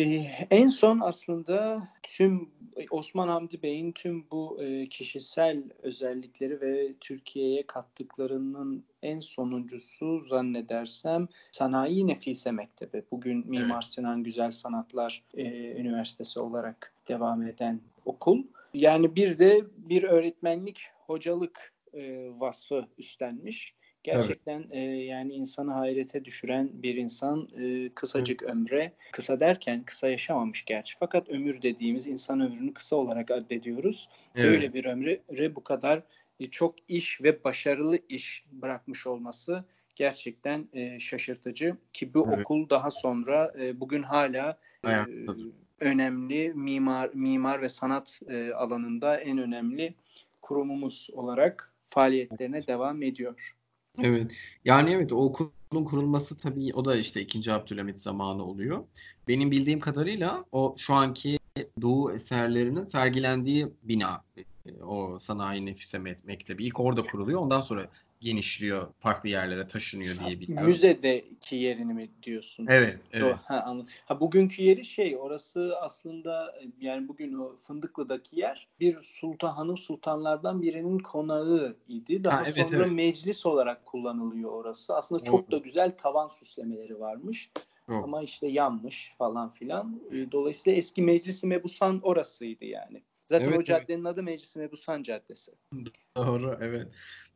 en 0.49 0.67
son 0.67 0.99
aslında 0.99 1.87
tüm 2.03 2.49
Osman 2.91 3.27
Hamdi 3.27 3.63
Bey'in 3.63 3.91
tüm 3.91 4.25
bu 4.31 4.63
e, 4.63 4.89
kişisel 4.89 5.63
özellikleri 5.81 6.61
ve 6.61 6.93
Türkiye'ye 6.99 7.67
kattıklarının 7.67 8.85
en 9.01 9.19
sonuncusu 9.19 10.19
zannedersem 10.19 11.27
Sanayi 11.51 12.07
Nefise 12.07 12.51
Mektebi. 12.51 13.03
Bugün 13.11 13.49
Mimar. 13.49 13.81
Sinan 13.81 14.23
Güzel 14.23 14.51
Sanatlar 14.51 15.23
e, 15.33 15.71
Üniversitesi 15.71 16.39
olarak 16.39 16.93
devam 17.07 17.43
eden 17.43 17.81
okul. 18.05 18.43
Yani 18.73 19.15
bir 19.15 19.39
de 19.39 19.61
bir 19.77 20.03
öğretmenlik, 20.03 20.81
hocalık 20.93 21.73
e, 21.93 22.29
vasfı 22.39 22.87
üstlenmiş. 22.97 23.75
Gerçekten 24.03 24.59
evet. 24.59 24.73
e, 24.73 24.79
yani 24.79 25.33
insanı 25.33 25.71
hayrete 25.71 26.25
düşüren 26.25 26.69
bir 26.73 26.95
insan 26.95 27.49
e, 27.59 27.89
kısacık 27.89 28.43
evet. 28.43 28.51
ömre, 28.53 28.93
kısa 29.11 29.39
derken 29.39 29.83
kısa 29.83 30.09
yaşamamış 30.09 30.65
gerçi. 30.65 30.95
Fakat 30.99 31.29
ömür 31.29 31.61
dediğimiz 31.61 32.07
insan 32.07 32.41
ömrünü 32.41 32.73
kısa 32.73 32.95
olarak 32.95 33.31
addediyoruz. 33.31 34.09
Evet. 34.35 34.45
Böyle 34.45 34.73
bir 34.73 34.85
ömre 34.85 35.55
bu 35.55 35.63
kadar 35.63 36.03
e, 36.39 36.49
çok 36.49 36.75
iş 36.87 37.21
ve 37.21 37.43
başarılı 37.43 37.99
iş 38.09 38.45
bırakmış 38.51 39.07
olması 39.07 39.63
gerçekten 39.95 40.67
e, 40.73 40.99
şaşırtıcı. 40.99 41.77
Ki 41.93 42.13
bu 42.13 42.27
evet. 42.29 42.39
okul 42.39 42.69
daha 42.69 42.91
sonra 42.91 43.53
e, 43.59 43.79
bugün 43.79 44.03
hala 44.03 44.57
e, 44.87 44.89
önemli 45.79 46.53
mimar 46.55 47.09
mimar 47.13 47.61
ve 47.61 47.69
sanat 47.69 48.19
e, 48.27 48.53
alanında 48.53 49.17
en 49.17 49.37
önemli 49.37 49.93
kurumumuz 50.41 51.09
olarak 51.13 51.73
faaliyetlerine 51.89 52.67
devam 52.67 53.03
ediyor. 53.03 53.55
Evet. 54.01 54.31
Yani 54.65 54.91
evet 54.91 55.13
o 55.13 55.15
okulun 55.15 55.85
kurulması 55.85 56.37
tabii 56.37 56.73
o 56.73 56.85
da 56.85 56.95
işte 56.95 57.21
2. 57.21 57.51
Abdülhamit 57.51 57.99
zamanı 57.99 58.45
oluyor. 58.45 58.83
Benim 59.27 59.51
bildiğim 59.51 59.79
kadarıyla 59.79 60.45
o 60.51 60.75
şu 60.77 60.93
anki 60.93 61.39
Doğu 61.81 62.11
eserlerinin 62.11 62.85
sergilendiği 62.85 63.67
bina 63.83 64.23
o 64.85 65.19
Sanayi 65.19 65.65
Nefise 65.65 65.99
Mektebi 65.99 66.65
ilk 66.65 66.79
orada 66.79 67.03
kuruluyor. 67.03 67.41
Ondan 67.41 67.61
sonra 67.61 67.89
genişliyor, 68.23 68.87
farklı 68.99 69.29
yerlere 69.29 69.67
taşınıyor 69.67 70.15
diye 70.19 70.39
biliyorum. 70.39 70.67
Müzedeki 70.67 71.55
yerini 71.55 71.93
mi 71.93 72.09
diyorsun? 72.23 72.67
Evet, 72.69 72.99
evet. 73.11 73.35
Ha, 73.45 73.63
anladım. 73.65 73.89
Ha, 74.05 74.19
bugünkü 74.19 74.63
yeri 74.63 74.85
şey, 74.85 75.17
orası 75.17 75.73
aslında 75.81 76.55
yani 76.79 77.07
bugün 77.07 77.33
o 77.33 77.55
Fındıklı'daki 77.55 78.39
yer 78.39 78.67
bir 78.79 79.01
sultan 79.01 79.53
hanım 79.53 79.77
sultanlardan 79.77 80.61
birinin 80.61 80.99
konağı 80.99 81.75
idi. 81.87 82.23
Daha 82.23 82.37
ha, 82.37 82.43
evet, 82.45 82.69
sonra 82.69 82.85
evet. 82.85 82.91
meclis 82.91 83.45
olarak 83.45 83.85
kullanılıyor 83.85 84.51
orası. 84.51 84.95
Aslında 84.95 85.23
çok 85.23 85.51
da 85.51 85.57
güzel 85.57 85.97
tavan 85.97 86.27
süslemeleri 86.27 86.99
varmış. 86.99 87.51
Yok. 87.89 88.03
Ama 88.03 88.21
işte 88.21 88.47
yanmış 88.47 89.13
falan 89.17 89.53
filan. 89.53 90.01
Dolayısıyla 90.31 90.77
eski 90.77 91.01
Meclis-i 91.01 91.47
Mebusan 91.47 91.99
orasıydı 92.01 92.65
yani. 92.65 93.03
Zaten 93.25 93.47
evet, 93.47 93.59
o 93.59 93.63
caddenin 93.63 94.05
evet. 94.05 94.13
adı 94.13 94.23
Meclis-i 94.23 94.59
Mebusan 94.59 95.03
Caddesi. 95.03 95.51
Doğru, 96.15 96.57
evet. 96.61 96.87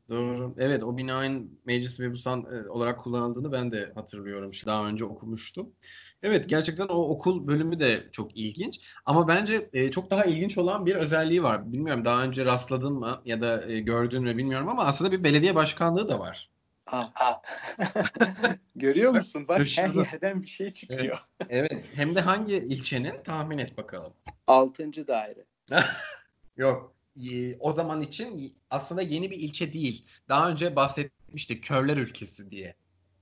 Doğru. 0.10 0.56
Evet 0.58 0.84
o 0.84 0.98
binanın 0.98 1.60
meclis 1.66 2.00
mebusan 2.00 2.46
e, 2.52 2.70
olarak 2.70 3.00
kullanıldığını 3.00 3.52
ben 3.52 3.72
de 3.72 3.92
hatırlıyorum. 3.96 4.52
Daha 4.66 4.88
önce 4.88 5.06
okumuştum. 5.06 5.72
Evet 6.24 6.50
gerçekten 6.50 6.88
o 6.88 7.02
okul 7.02 7.48
bölümü 7.48 7.80
de 7.80 8.04
çok 8.12 8.38
ilginç. 8.38 8.80
Ama 9.06 9.28
bence 9.28 9.70
e, 9.74 9.92
çok 9.92 10.12
daha 10.12 10.26
ilginç 10.26 10.58
olan 10.58 10.86
bir 10.86 10.96
özelliği 10.96 11.44
var. 11.44 11.74
Bilmiyorum 11.74 12.06
daha 12.06 12.24
önce 12.24 12.46
rastladın 12.46 12.94
mı 12.94 13.22
ya 13.26 13.42
da 13.42 13.72
e, 13.72 13.80
gördün 13.80 14.24
mü 14.24 14.38
bilmiyorum 14.38 14.70
ama 14.70 14.86
aslında 14.86 15.12
bir 15.12 15.24
belediye 15.24 15.56
başkanlığı 15.56 16.10
da 16.10 16.20
var. 16.20 16.50
Görüyor 18.76 19.12
musun? 19.12 19.48
Bak 19.48 19.60
her 19.76 19.90
yerden 19.90 20.42
bir 20.42 20.48
şey 20.48 20.70
çıkıyor. 20.70 21.20
Evet. 21.50 21.72
evet. 21.72 21.86
Hem 21.94 22.16
de 22.16 22.22
hangi 22.22 22.56
ilçenin 22.56 23.24
tahmin 23.24 23.58
et 23.58 23.78
bakalım. 23.78 24.14
Altıncı 24.48 25.08
daire. 25.08 25.46
Yok 26.58 26.97
o 27.60 27.72
zaman 27.72 28.02
için 28.02 28.56
aslında 28.70 29.02
yeni 29.02 29.32
bir 29.32 29.40
ilçe 29.40 29.74
değil. 29.74 30.06
Daha 30.30 30.50
önce 30.50 30.76
bahsetmiştik 30.76 31.64
Körler 31.64 31.98
Ülkesi 31.98 32.52
diye. 32.52 32.76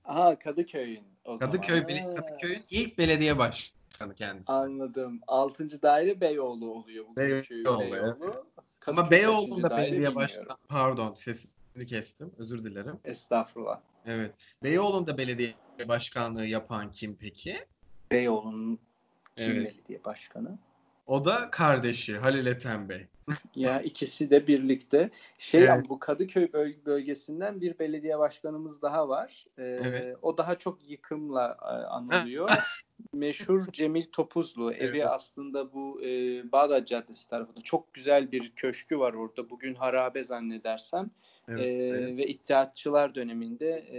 Aha 0.04 0.38
Kadıköy'ün 0.38 1.04
o 1.24 1.38
Kadıköy, 1.38 1.82
zaman. 1.82 2.14
Kadıköy'ün 2.14 2.62
ilk 2.70 2.98
belediye 2.98 3.38
başkanı 3.38 4.14
kendisi. 4.14 4.52
Anladım. 4.52 5.20
Altıncı 5.26 5.82
daire 5.82 6.20
Beyoğlu 6.20 6.70
oluyor. 6.70 7.04
Bu 7.08 7.16
Beyoğlu. 7.16 7.92
Beyoğlu. 7.92 8.46
Ama 8.86 9.10
Beyoğlu'nda 9.10 9.76
belediye 9.76 10.14
başkanı 10.14 10.56
pardon 10.68 11.14
sesini 11.14 11.86
kestim. 11.86 12.32
Özür 12.38 12.64
dilerim. 12.64 12.98
Estağfurullah. 13.04 13.80
Evet. 14.06 14.34
Beyoğlu'nda 14.62 15.18
belediye 15.18 15.54
başkanlığı 15.88 16.46
yapan 16.46 16.90
kim 16.90 17.16
peki? 17.16 17.56
Beyoğlu'nun 18.10 18.78
kim 19.36 19.50
evet. 19.50 19.74
belediye 19.74 20.04
başkanı? 20.04 20.58
O 21.06 21.24
da 21.24 21.50
kardeşi 21.50 22.18
Halil 22.18 22.46
Ethem 22.46 22.88
Bey. 22.88 23.06
ya 23.56 23.80
ikisi 23.80 24.30
de 24.30 24.46
birlikte. 24.46 25.10
Şey 25.38 25.60
Evet. 25.60 25.70
ama 25.70 25.82
bu 25.88 25.98
Kadıköy 25.98 26.52
böl- 26.52 26.86
bölgesinden 26.86 27.60
bir 27.60 27.78
belediye 27.78 28.18
başkanımız 28.18 28.82
daha 28.82 29.08
var. 29.08 29.46
Ee, 29.58 29.80
Evet. 29.84 30.16
O 30.22 30.38
daha 30.38 30.58
çok 30.58 30.90
yıkımla 30.90 31.56
e, 31.62 31.64
anılıyor. 31.66 32.50
Meşhur 33.12 33.66
Cemil 33.72 34.04
Topuzlu. 34.12 34.72
Evi 34.72 34.96
Evet. 34.96 35.06
aslında 35.06 35.72
bu 35.72 36.02
e, 36.02 36.08
Bağdat 36.52 36.88
Caddesi 36.88 37.28
tarafında. 37.28 37.60
Çok 37.60 37.94
güzel 37.94 38.32
bir 38.32 38.52
köşkü 38.56 38.98
var 38.98 39.12
orada. 39.14 39.50
Bugün 39.50 39.74
harabe 39.74 40.24
zannedersem. 40.24 41.10
Evet. 41.48 41.60
Ee, 41.60 41.64
evet. 41.72 42.16
Ve 42.16 42.26
İttihatçılar 42.26 43.14
döneminde 43.14 43.68
e, 43.70 43.98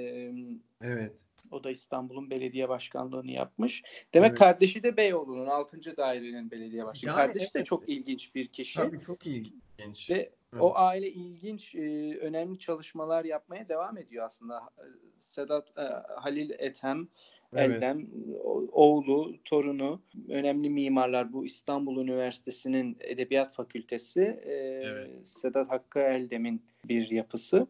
evet. 0.81 1.13
O 1.51 1.63
da 1.63 1.71
İstanbul'un 1.71 2.29
belediye 2.29 2.69
başkanlığını 2.69 3.31
yapmış. 3.31 3.83
Demek 4.13 4.29
Evet. 4.29 4.39
kardeşi 4.39 4.83
de 4.83 4.97
Beyoğlu'nun 4.97 5.47
6. 5.47 5.97
dairenin 5.97 6.51
belediye 6.51 6.85
başkanı. 6.85 7.09
Yani 7.11 7.17
kardeşi 7.17 7.45
de 7.45 7.59
evet. 7.59 7.65
çok 7.65 7.89
ilginç 7.89 8.35
bir 8.35 8.47
kişi. 8.47 8.75
Tabii 8.75 8.99
çok 8.99 9.27
ilginç. 9.27 10.09
Ve 10.09 10.31
Evet. 10.53 10.61
o 10.61 10.75
aile 10.75 11.11
ilginç, 11.11 11.75
e, 11.75 12.17
önemli 12.17 12.59
çalışmalar 12.59 13.25
yapmaya 13.25 13.67
devam 13.67 13.97
ediyor 13.97 14.25
aslında. 14.25 14.57
E, 14.57 14.83
Sedat 15.19 15.77
e, 15.77 15.81
Halil 16.15 16.49
Ethem, 16.49 17.07
Evet. 17.53 17.69
Eldem, 17.69 18.07
oğlu, 18.71 19.35
torunu, 19.45 20.01
önemli 20.29 20.69
mimarlar. 20.69 21.33
Bu 21.33 21.45
İstanbul 21.45 22.03
Üniversitesi'nin 22.03 22.97
Edebiyat 22.99 23.55
Fakültesi, 23.55 24.39
Evet. 24.45 25.27
Sedat 25.27 25.69
Hakkı 25.71 25.99
Eldem'in 25.99 26.65
bir 26.85 27.11
yapısı. 27.11 27.67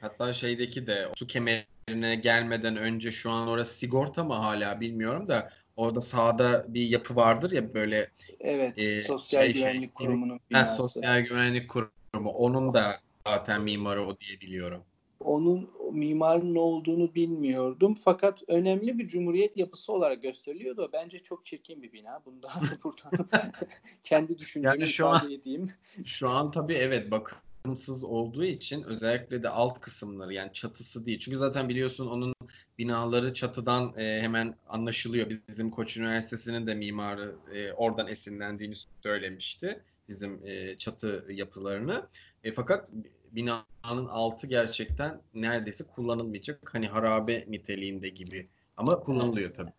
Hatta 0.00 0.32
şeydeki 0.32 0.86
de 0.86 1.08
su 1.16 1.26
kemerine 1.26 1.73
gelmeden 1.92 2.76
önce 2.76 3.10
şu 3.10 3.30
an 3.30 3.48
orası 3.48 3.76
sigorta 3.76 4.24
mı 4.24 4.34
hala 4.34 4.80
bilmiyorum 4.80 5.28
da 5.28 5.50
orada 5.76 6.00
sağda 6.00 6.64
bir 6.68 6.82
yapı 6.88 7.16
vardır 7.16 7.52
ya 7.52 7.74
böyle 7.74 8.10
Evet, 8.40 8.78
Ee, 8.78 9.00
Sosyal 9.02 9.44
şey- 9.44 9.54
Güvenlik 9.54 9.80
şey- 9.98 10.06
Kurumu'nun 10.06 10.40
binası. 10.50 10.76
sosyal 10.76 11.20
güvenlik 11.20 11.70
kurumu. 11.70 12.30
Onun 12.30 12.74
da 12.74 13.00
zaten 13.26 13.62
mimarı 13.62 14.06
o 14.06 14.18
diye 14.20 14.40
biliyorum. 14.40 14.82
Onun 15.20 15.70
mimarın 15.92 16.54
olduğunu 16.54 17.14
bilmiyordum. 17.14 17.94
Fakat 18.04 18.42
önemli 18.48 18.98
bir 18.98 19.08
cumhuriyet 19.08 19.56
yapısı 19.56 19.92
olarak 19.92 20.22
gösteriliyordu. 20.22 20.90
Bence 20.92 21.18
çok 21.18 21.46
çirkin 21.46 21.82
bir 21.82 21.92
bina. 21.92 22.20
Bunu 22.26 22.42
da 22.42 22.48
buradan 22.84 23.12
kendi 24.02 24.38
düşüncemi 24.38 24.80
Yani 24.80 24.86
şu 24.92 25.06
an- 25.08 25.16
ifade 25.16 25.34
edeyim. 25.34 25.70
Şu 26.04 26.28
an 26.30 26.50
tabii 26.50 26.74
evet 26.74 27.10
bakımsız 27.64 28.04
olduğu 28.04 28.44
için 28.44 28.82
özellikle 28.82 29.42
de 29.42 29.48
alt 29.48 29.80
kısımları 29.80 30.34
yani 30.34 30.52
çatısı 30.52 31.06
değil. 31.06 31.18
Çünkü 31.18 31.38
zaten 31.38 31.68
biliyorsun 31.68 32.06
onun 32.06 32.34
binaları 32.78 33.34
çatıdan 33.34 33.98
e, 33.98 34.22
hemen 34.22 34.54
anlaşılıyor. 34.68 35.30
Bizim 35.48 35.70
Koç 35.70 35.96
Üniversitesi'nin 35.96 36.66
de 36.66 36.74
mimarı 36.74 37.34
e, 37.54 37.72
oradan 37.72 38.08
esinlendiğini 38.08 38.74
söylemişti. 39.02 39.82
Bizim 40.08 40.46
e, 40.46 40.78
çatı 40.78 41.24
yapılarını. 41.30 42.06
E, 42.44 42.52
fakat 42.52 42.92
binanın 43.32 44.06
altı 44.08 44.46
gerçekten 44.46 45.20
neredeyse 45.34 45.84
kullanılmayacak. 45.84 46.74
Hani 46.74 46.88
harabe 46.88 47.44
niteliğinde 47.48 48.08
gibi. 48.08 48.48
Ama 48.76 49.00
kullanılıyor 49.00 49.54
tabii. 49.54 49.72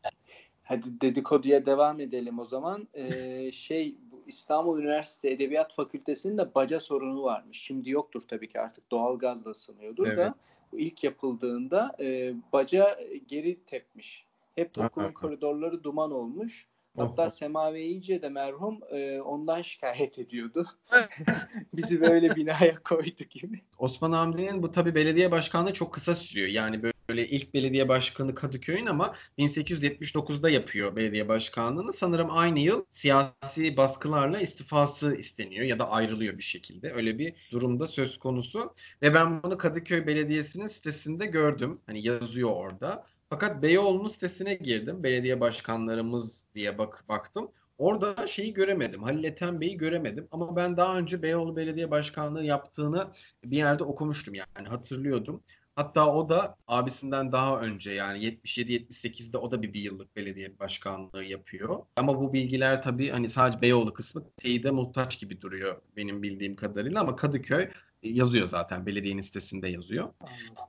Hadi 0.64 1.02
dedikoduya 1.02 1.66
devam 1.66 2.00
edelim 2.00 2.40
o 2.40 2.46
zaman. 2.46 2.88
Ee, 2.94 3.52
şey 3.52 3.96
İstanbul 4.28 4.80
Üniversitesi 4.80 5.34
Edebiyat 5.34 5.74
Fakültesi'nin 5.74 6.38
de 6.38 6.56
baca 6.56 6.80
sorunu 6.80 7.24
varmış. 7.24 7.62
Şimdi 7.62 7.90
yoktur 7.90 8.22
tabii 8.28 8.48
ki 8.48 8.60
artık 8.60 8.92
doğalgazla 8.92 9.52
ısınıyordur 9.52 10.08
Evet. 10.08 10.18
da 10.18 10.36
bu 10.72 10.80
ilk 10.80 11.04
yapıldığında 11.04 11.96
e, 12.00 12.34
baca 12.54 13.00
geri 13.28 13.64
tepmiş. 13.66 14.26
Hep 14.56 14.78
okulun 14.78 15.12
koridorları 15.12 15.84
duman 15.84 16.12
olmuş. 16.12 16.68
Hatta 16.98 17.26
Oh. 17.26 17.30
Semavi 17.30 17.82
İyice 17.82 18.22
de 18.22 18.30
merhum 18.30 18.80
e, 18.92 19.22
ondan 19.22 19.62
şikayet 19.62 20.20
ediyordu. 20.20 20.68
Bizi 21.74 22.02
böyle 22.02 22.36
binaya 22.36 22.74
koydu 22.84 23.24
gibi. 23.30 23.62
Osman 23.78 24.12
Hamdi'nin 24.12 24.64
bu 24.64 24.72
tabii 24.72 24.96
belediye 24.96 25.32
başkanlığı 25.32 25.74
çok 25.74 25.94
kısa 25.94 26.16
sürüyor. 26.16 26.48
Yani 26.48 26.84
böyle 26.84 26.95
ilk 27.14 27.54
belediye 27.54 27.90
başkanı 27.90 28.36
Kadıköy'ün 28.36 28.86
ama 28.86 29.16
1879'da 29.38 30.50
yapıyor 30.50 30.96
belediye 30.96 31.28
başkanlığını. 31.28 31.94
Sanırım 31.94 32.28
aynı 32.32 32.60
yıl 32.60 32.86
siyasi 32.92 33.78
baskılarla 33.78 34.40
istifası 34.40 35.16
isteniyor 35.16 35.66
ya 35.66 35.80
da 35.80 35.90
ayrılıyor 35.90 36.38
bir 36.38 36.44
şekilde. 36.44 36.94
Öyle 36.94 37.20
bir 37.20 37.34
durumda 37.52 37.88
söz 37.88 38.18
konusu. 38.18 38.74
Ve 39.02 39.14
ben 39.14 39.44
bunu 39.44 39.58
Kadıköy 39.58 40.08
Belediyesi'nin 40.08 40.68
sitesinde 40.68 41.26
gördüm. 41.26 41.82
Hani 41.86 42.08
yazıyor 42.08 42.50
orada. 42.50 43.06
Fakat 43.30 43.62
Beyoğlu'nun 43.62 44.10
sitesine 44.10 44.54
girdim. 44.56 45.04
Belediye 45.04 45.40
başkanlarımız 45.40 46.46
diye 46.56 46.78
bak 46.78 47.06
baktım. 47.10 47.52
Orada 47.78 48.28
şeyi 48.28 48.54
göremedim. 48.54 49.04
Halil 49.04 49.24
Ethem 49.24 49.62
Bey'i 49.62 49.78
göremedim. 49.78 50.28
Ama 50.32 50.56
ben 50.56 50.78
daha 50.78 50.98
önce 50.98 51.22
Beyoğlu 51.22 51.56
Belediye 51.56 51.92
Başkanlığı 51.92 52.44
yaptığını 52.44 53.12
bir 53.44 53.58
yerde 53.58 53.84
okumuştum 53.84 54.34
yani 54.36 54.68
hatırlıyordum. 54.68 55.44
Hatta 55.76 56.14
o 56.16 56.30
da 56.30 56.58
abisinden 56.68 57.32
daha 57.32 57.62
önce 57.62 57.92
yani 57.92 58.20
77-78'de 58.20 59.38
o 59.38 59.52
da 59.52 59.62
bir, 59.62 59.74
bir 59.74 59.82
yıllık 59.82 60.16
belediye 60.16 60.60
başkanlığı 60.60 61.24
yapıyor. 61.24 61.86
Ama 61.96 62.22
bu 62.22 62.34
bilgiler 62.34 62.82
tabii 62.82 63.10
hani 63.10 63.30
sadece 63.30 63.62
Beyoğlu 63.62 63.94
kısmı 63.94 64.30
teyide 64.38 64.72
muhtaç 64.72 65.20
gibi 65.20 65.42
duruyor 65.42 65.82
benim 65.98 66.24
bildiğim 66.24 66.56
kadarıyla 66.56 67.02
ama 67.02 67.16
Kadıköy 67.16 67.70
yazıyor 68.04 68.48
zaten 68.48 68.86
belediyenin 68.86 69.22
sitesinde 69.22 69.68
yazıyor. 69.68 70.14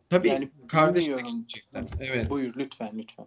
Tabii 0.08 0.28
Yani 0.28 0.50
kardeş 0.68 1.04
de 1.04 1.08
bilmiyorum. 1.08 1.46
gerçekten. 1.48 1.88
Evet. 2.00 2.30
Buyur 2.30 2.54
lütfen 2.56 2.90
lütfen. 2.98 3.26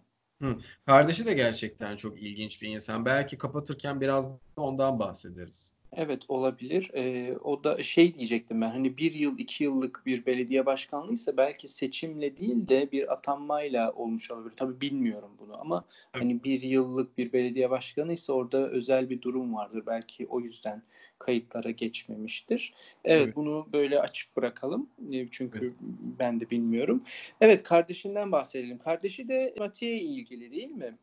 Kardeşi 0.85 1.25
de 1.25 1.33
gerçekten 1.33 1.97
çok 1.97 2.21
ilginç 2.21 2.61
bir 2.61 2.69
insan. 2.69 3.05
Belki 3.05 3.37
kapatırken 3.37 4.01
biraz 4.01 4.29
da 4.29 4.37
ondan 4.57 4.99
bahsederiz. 4.99 5.78
Evet 6.01 6.21
olabilir. 6.27 6.91
Ee, 6.93 7.37
o 7.43 7.63
da 7.63 7.83
şey 7.83 8.15
diyecektim 8.15 8.61
ben 8.61 8.69
hani 8.69 8.97
bir 8.97 9.13
yıl 9.13 9.39
iki 9.39 9.63
yıllık 9.63 10.05
bir 10.05 10.25
belediye 10.25 10.65
başkanlığıysa 10.65 11.37
belki 11.37 11.67
seçimle 11.67 12.37
değil 12.37 12.67
de 12.67 12.91
bir 12.91 13.13
atanmayla 13.13 13.91
olmuş 13.91 14.31
olabilir. 14.31 14.53
Tabii 14.55 14.81
bilmiyorum 14.81 15.31
bunu 15.39 15.61
ama 15.61 15.85
Evet. 16.13 16.23
hani 16.23 16.43
bir 16.43 16.61
yıllık 16.61 17.17
bir 17.17 17.33
belediye 17.33 17.69
başkanıysa 17.69 18.33
orada 18.33 18.69
özel 18.69 19.09
bir 19.09 19.21
durum 19.21 19.53
vardır. 19.53 19.83
Belki 19.87 20.27
o 20.27 20.39
yüzden 20.39 20.83
kayıtlara 21.19 21.71
geçmemiştir. 21.71 22.73
Evet, 23.05 23.23
Evet. 23.23 23.35
bunu 23.35 23.67
böyle 23.73 23.99
açık 23.99 24.37
bırakalım. 24.37 24.89
Çünkü 25.31 25.73
ben 26.19 26.39
de 26.39 26.49
bilmiyorum. 26.49 27.03
Evet 27.41 27.63
kardeşinden 27.63 28.31
bahsedelim. 28.31 28.77
Kardeşi 28.77 29.27
de 29.27 29.45
matematiğe 29.45 30.01
ilgili 30.01 30.51
değil 30.51 30.71
mi? 30.71 30.97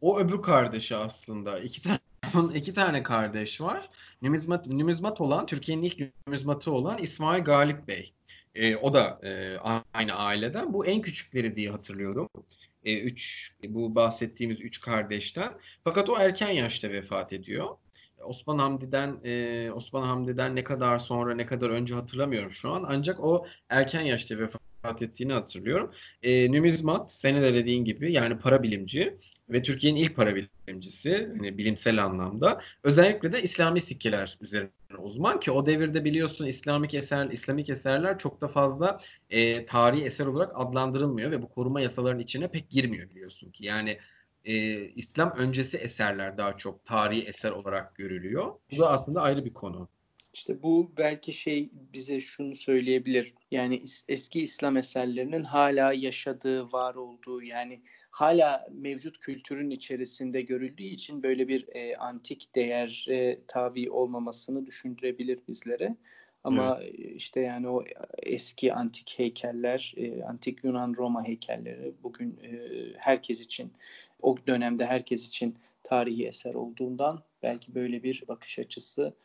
O 0.00 0.18
öbür 0.18 0.42
kardeşi 0.42 0.96
aslında. 0.96 1.60
İki 1.60 1.82
tane 1.82 1.98
iki 2.54 2.72
tane 2.72 3.02
kardeş 3.02 3.60
var. 3.60 3.88
Numizmat, 4.22 4.66
numizmat 4.66 5.20
olan, 5.20 5.46
Türkiye'nin 5.46 5.82
ilk 5.82 6.12
numizmatı 6.26 6.72
olan 6.72 6.98
İsmail 6.98 7.44
Galip 7.44 7.88
Bey. 7.88 8.12
Ee, 8.54 8.76
o 8.76 8.94
da 8.94 9.20
e, 9.22 9.56
aynı 9.94 10.12
aileden. 10.12 10.72
Bu 10.72 10.86
en 10.86 11.02
küçükleri 11.02 11.56
diye 11.56 11.70
hatırlıyorum. 11.70 12.28
E, 12.84 13.00
üç, 13.00 13.52
bu 13.68 13.94
bahsettiğimiz 13.94 14.60
üç 14.60 14.80
kardeşten. 14.80 15.52
Fakat 15.84 16.10
o 16.10 16.18
erken 16.18 16.50
yaşta 16.50 16.90
vefat 16.90 17.32
ediyor. 17.32 17.68
Osman 18.24 18.58
Hamdi'den 18.58 19.16
e, 19.24 19.70
Osman 19.70 20.02
Hamdi'den 20.02 20.56
ne 20.56 20.64
kadar 20.64 20.98
sonra 20.98 21.34
ne 21.34 21.46
kadar 21.46 21.70
önce 21.70 21.94
hatırlamıyorum 21.94 22.52
şu 22.52 22.72
an. 22.72 22.84
Ancak 22.88 23.24
o 23.24 23.46
erken 23.68 24.00
yaşta 24.00 24.38
vefat 24.38 25.02
ettiğini 25.02 25.32
hatırlıyorum. 25.32 25.92
E, 26.22 26.52
numizmat, 26.52 27.12
senin 27.12 27.42
de 27.42 27.54
dediğin 27.54 27.84
gibi 27.84 28.12
yani 28.12 28.38
para 28.38 28.62
bilimci 28.62 29.18
ve 29.50 29.62
Türkiye'nin 29.62 29.98
ilk 29.98 30.16
para 30.16 30.34
bilimcisi 30.36 31.30
hani 31.38 31.58
bilimsel 31.58 32.04
anlamda. 32.04 32.60
Özellikle 32.82 33.32
de 33.32 33.42
İslami 33.42 33.80
sikkeler 33.80 34.38
üzerine 34.40 34.70
uzman 34.98 35.40
ki 35.40 35.50
o 35.50 35.66
devirde 35.66 36.04
biliyorsun 36.04 36.46
İslamik 36.46 36.94
eser 36.94 37.30
İslamik 37.30 37.70
eserler 37.70 38.18
çok 38.18 38.40
da 38.40 38.48
fazla 38.48 39.00
e, 39.30 39.66
tarihi 39.66 40.04
eser 40.04 40.26
olarak 40.26 40.52
adlandırılmıyor 40.54 41.30
ve 41.30 41.42
bu 41.42 41.48
koruma 41.48 41.80
yasalarının 41.80 42.22
içine 42.22 42.48
pek 42.48 42.70
girmiyor 42.70 43.10
biliyorsun 43.10 43.50
ki. 43.50 43.66
Yani 43.66 43.98
e, 44.44 44.80
İslam 44.88 45.34
öncesi 45.36 45.76
eserler 45.76 46.38
daha 46.38 46.56
çok 46.56 46.84
tarihi 46.84 47.22
eser 47.22 47.50
olarak 47.50 47.94
görülüyor. 47.94 48.52
Bu 48.72 48.78
da 48.78 48.90
aslında 48.90 49.22
ayrı 49.22 49.44
bir 49.44 49.54
konu. 49.54 49.88
İşte 50.34 50.62
bu 50.62 50.92
belki 50.98 51.32
şey 51.32 51.70
bize 51.72 52.20
şunu 52.20 52.54
söyleyebilir. 52.54 53.34
Yani 53.50 53.82
eski 54.08 54.42
İslam 54.42 54.76
eserlerinin 54.76 55.44
hala 55.44 55.92
yaşadığı, 55.92 56.72
var 56.72 56.94
olduğu 56.94 57.42
yani 57.42 57.82
hala 58.16 58.66
mevcut 58.72 59.18
kültürün 59.18 59.70
içerisinde 59.70 60.40
görüldüğü 60.40 60.82
için 60.82 61.22
böyle 61.22 61.48
bir 61.48 61.68
e, 61.74 61.96
antik 61.96 62.54
değere 62.54 63.40
tabi 63.48 63.90
olmamasını 63.90 64.66
düşündürebilir 64.66 65.38
bizlere. 65.48 65.96
Ama 66.44 66.82
e, 66.82 66.90
işte 66.90 67.40
yani 67.40 67.68
o 67.68 67.84
eski 68.22 68.74
antik 68.74 69.14
heykeller, 69.18 69.94
e, 69.96 70.22
antik 70.22 70.64
Yunan 70.64 70.94
Roma 70.96 71.24
heykelleri 71.24 71.94
bugün 72.02 72.40
e, 72.42 72.50
herkes 72.98 73.40
için 73.40 73.72
o 74.22 74.36
dönemde 74.46 74.86
herkes 74.86 75.28
için 75.28 75.58
tarihi 75.82 76.26
eser 76.26 76.54
olduğundan 76.54 77.22
belki 77.42 77.74
böyle 77.74 78.02
bir 78.02 78.24
bakış 78.28 78.58
açısı 78.58 79.16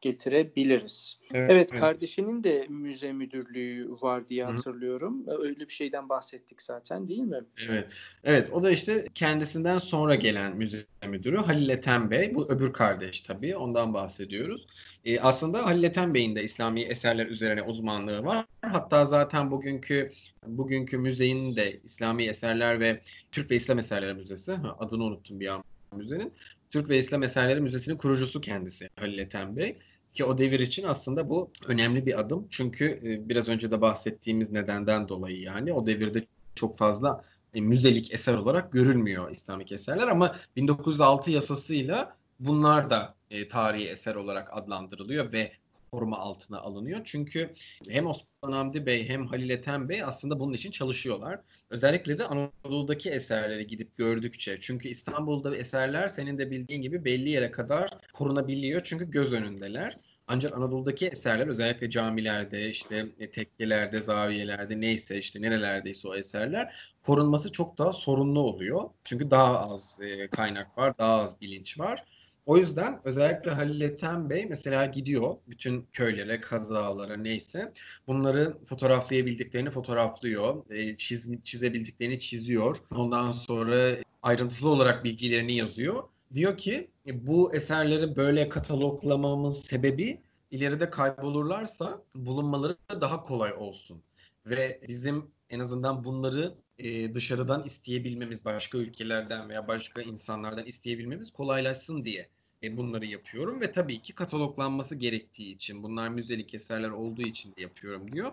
getirebiliriz. 0.00 1.18
Evet, 1.34 1.50
evet 1.50 1.70
kardeşinin 1.72 2.44
de 2.44 2.66
müze 2.68 3.12
müdürlüğü 3.12 3.90
var 3.90 4.28
diye 4.28 4.44
hatırlıyorum. 4.44 5.26
Hı. 5.26 5.42
Öyle 5.42 5.60
bir 5.60 5.72
şeyden 5.72 6.08
bahsettik 6.08 6.62
zaten 6.62 7.08
değil 7.08 7.22
mi? 7.22 7.40
Evet. 7.68 7.86
Evet 8.24 8.50
o 8.52 8.62
da 8.62 8.70
işte 8.70 9.04
kendisinden 9.14 9.78
sonra 9.78 10.14
gelen 10.14 10.56
müze 10.56 10.86
müdürü 11.08 11.36
Halil 11.36 11.68
Ethem 11.68 12.10
Bey. 12.10 12.34
Bu 12.34 12.52
öbür 12.52 12.72
kardeş 12.72 13.20
tabii 13.20 13.56
ondan 13.56 13.94
bahsediyoruz. 13.94 14.66
Ee, 15.04 15.20
aslında 15.20 15.66
Halil 15.66 15.82
Ethem 15.82 16.14
Bey'in 16.14 16.36
de 16.36 16.42
İslami 16.42 16.80
eserler 16.80 17.26
üzerine 17.26 17.62
uzmanlığı 17.62 18.24
var. 18.24 18.46
Hatta 18.62 19.06
zaten 19.06 19.50
bugünkü 19.50 20.12
bugünkü 20.46 20.98
müzeyin 20.98 21.56
de 21.56 21.80
İslami 21.84 22.24
eserler 22.24 22.80
ve 22.80 23.00
Türk 23.32 23.50
ve 23.50 23.56
İslam 23.56 23.78
eserleri 23.78 24.14
müzesi. 24.14 24.52
Adını 24.78 25.04
unuttum 25.04 25.40
bir 25.40 25.48
an 25.48 25.64
müzenin. 25.96 26.32
Türk 26.70 26.88
ve 26.88 26.98
İslam 26.98 27.22
Eserleri 27.22 27.60
Müzesi'nin 27.60 27.96
kurucusu 27.96 28.40
kendisi 28.40 28.88
Halil 28.96 29.18
Ethem 29.18 29.56
Bey. 29.56 29.78
Ki 30.14 30.24
o 30.24 30.38
devir 30.38 30.60
için 30.60 30.84
aslında 30.84 31.28
bu 31.28 31.50
önemli 31.66 32.06
bir 32.06 32.20
adım. 32.20 32.46
Çünkü 32.50 33.00
e, 33.04 33.28
biraz 33.28 33.48
önce 33.48 33.70
de 33.70 33.80
bahsettiğimiz 33.80 34.52
nedenden 34.52 35.08
dolayı 35.08 35.40
yani 35.40 35.72
o 35.72 35.86
devirde 35.86 36.26
çok 36.54 36.78
fazla 36.78 37.24
e, 37.54 37.60
müzelik 37.60 38.14
eser 38.14 38.34
olarak 38.34 38.72
görülmüyor 38.72 39.30
İslamik 39.30 39.72
eserler 39.72 40.08
ama 40.08 40.36
1906 40.56 41.30
yasasıyla 41.30 42.16
bunlar 42.40 42.90
da 42.90 43.14
e, 43.30 43.48
tarihi 43.48 43.88
eser 43.88 44.14
olarak 44.14 44.56
adlandırılıyor 44.56 45.32
ve 45.32 45.52
koruma 45.92 46.18
altına 46.18 46.60
alınıyor. 46.60 47.00
Çünkü 47.04 47.54
hem 47.88 48.06
Osman 48.06 48.52
Hamdi 48.52 48.86
Bey 48.86 49.08
hem 49.08 49.26
Halil 49.26 49.50
Ethem 49.50 49.88
Bey 49.88 50.02
aslında 50.02 50.40
bunun 50.40 50.52
için 50.52 50.70
çalışıyorlar. 50.70 51.40
Özellikle 51.70 52.18
de 52.18 52.24
Anadolu'daki 52.24 53.10
eserleri 53.10 53.66
gidip 53.66 53.96
gördükçe. 53.96 54.58
Çünkü 54.60 54.88
İstanbul'da 54.88 55.56
eserler 55.56 56.08
senin 56.08 56.38
de 56.38 56.50
bildiğin 56.50 56.82
gibi 56.82 57.04
belli 57.04 57.28
yere 57.30 57.50
kadar 57.50 57.90
korunabiliyor. 58.12 58.80
Çünkü 58.84 59.10
göz 59.10 59.32
önündeler. 59.32 59.96
Ancak 60.26 60.52
Anadolu'daki 60.52 61.06
eserler 61.06 61.46
özellikle 61.46 61.90
camilerde, 61.90 62.68
işte 62.68 63.06
e, 63.18 63.30
tekkelerde, 63.30 63.98
zaviyelerde 63.98 64.80
neyse 64.80 65.18
işte 65.18 65.42
nerelerdeyse 65.42 66.08
o 66.08 66.14
eserler 66.14 66.74
korunması 67.02 67.52
çok 67.52 67.78
daha 67.78 67.92
sorunlu 67.92 68.40
oluyor. 68.40 68.90
Çünkü 69.04 69.30
daha 69.30 69.60
az 69.60 70.00
e, 70.02 70.28
kaynak 70.28 70.78
var, 70.78 70.98
daha 70.98 71.14
az 71.14 71.40
bilinç 71.40 71.78
var. 71.78 72.04
O 72.46 72.56
yüzden 72.56 73.00
özellikle 73.04 73.50
Halil 73.50 73.80
Ethem 73.80 74.30
Bey 74.30 74.46
mesela 74.46 74.86
gidiyor 74.86 75.36
bütün 75.48 75.86
köylere, 75.92 76.40
kazalara 76.40 77.16
neyse 77.16 77.72
bunları 78.06 78.56
fotoğraflayabildiklerini 78.64 79.70
fotoğraflıyor, 79.70 80.70
e, 80.70 80.96
çiz, 80.96 81.28
çizebildiklerini 81.44 82.20
çiziyor. 82.20 82.76
Ondan 82.94 83.30
sonra 83.30 83.96
ayrıntılı 84.22 84.68
olarak 84.68 85.04
bilgilerini 85.04 85.56
yazıyor. 85.56 86.02
Diyor 86.34 86.56
ki 86.56 86.90
e, 87.06 87.26
bu 87.26 87.54
eserleri 87.54 88.16
böyle 88.16 88.48
kataloglamamız 88.48 89.66
sebebi 89.66 90.20
ileride 90.50 90.90
kaybolurlarsa 90.90 92.02
bulunmaları 92.14 92.76
daha 93.00 93.22
kolay 93.22 93.52
olsun. 93.52 94.02
Ve 94.46 94.80
bizim 94.88 95.30
en 95.50 95.60
azından 95.60 96.04
bunları 96.04 96.54
e, 96.80 97.14
dışarıdan 97.14 97.64
isteyebilmemiz, 97.64 98.44
başka 98.44 98.78
ülkelerden 98.78 99.48
veya 99.48 99.68
başka 99.68 100.02
insanlardan 100.02 100.66
isteyebilmemiz 100.66 101.32
kolaylaşsın 101.32 102.04
diye 102.04 102.28
e, 102.62 102.76
bunları 102.76 103.06
yapıyorum 103.06 103.60
ve 103.60 103.72
tabii 103.72 104.02
ki 104.02 104.14
kataloglanması 104.14 104.96
gerektiği 104.96 105.54
için, 105.54 105.82
bunlar 105.82 106.08
müzelik 106.08 106.54
eserler 106.54 106.90
olduğu 106.90 107.22
için 107.22 107.56
de 107.56 107.62
yapıyorum 107.62 108.12
diyor. 108.12 108.32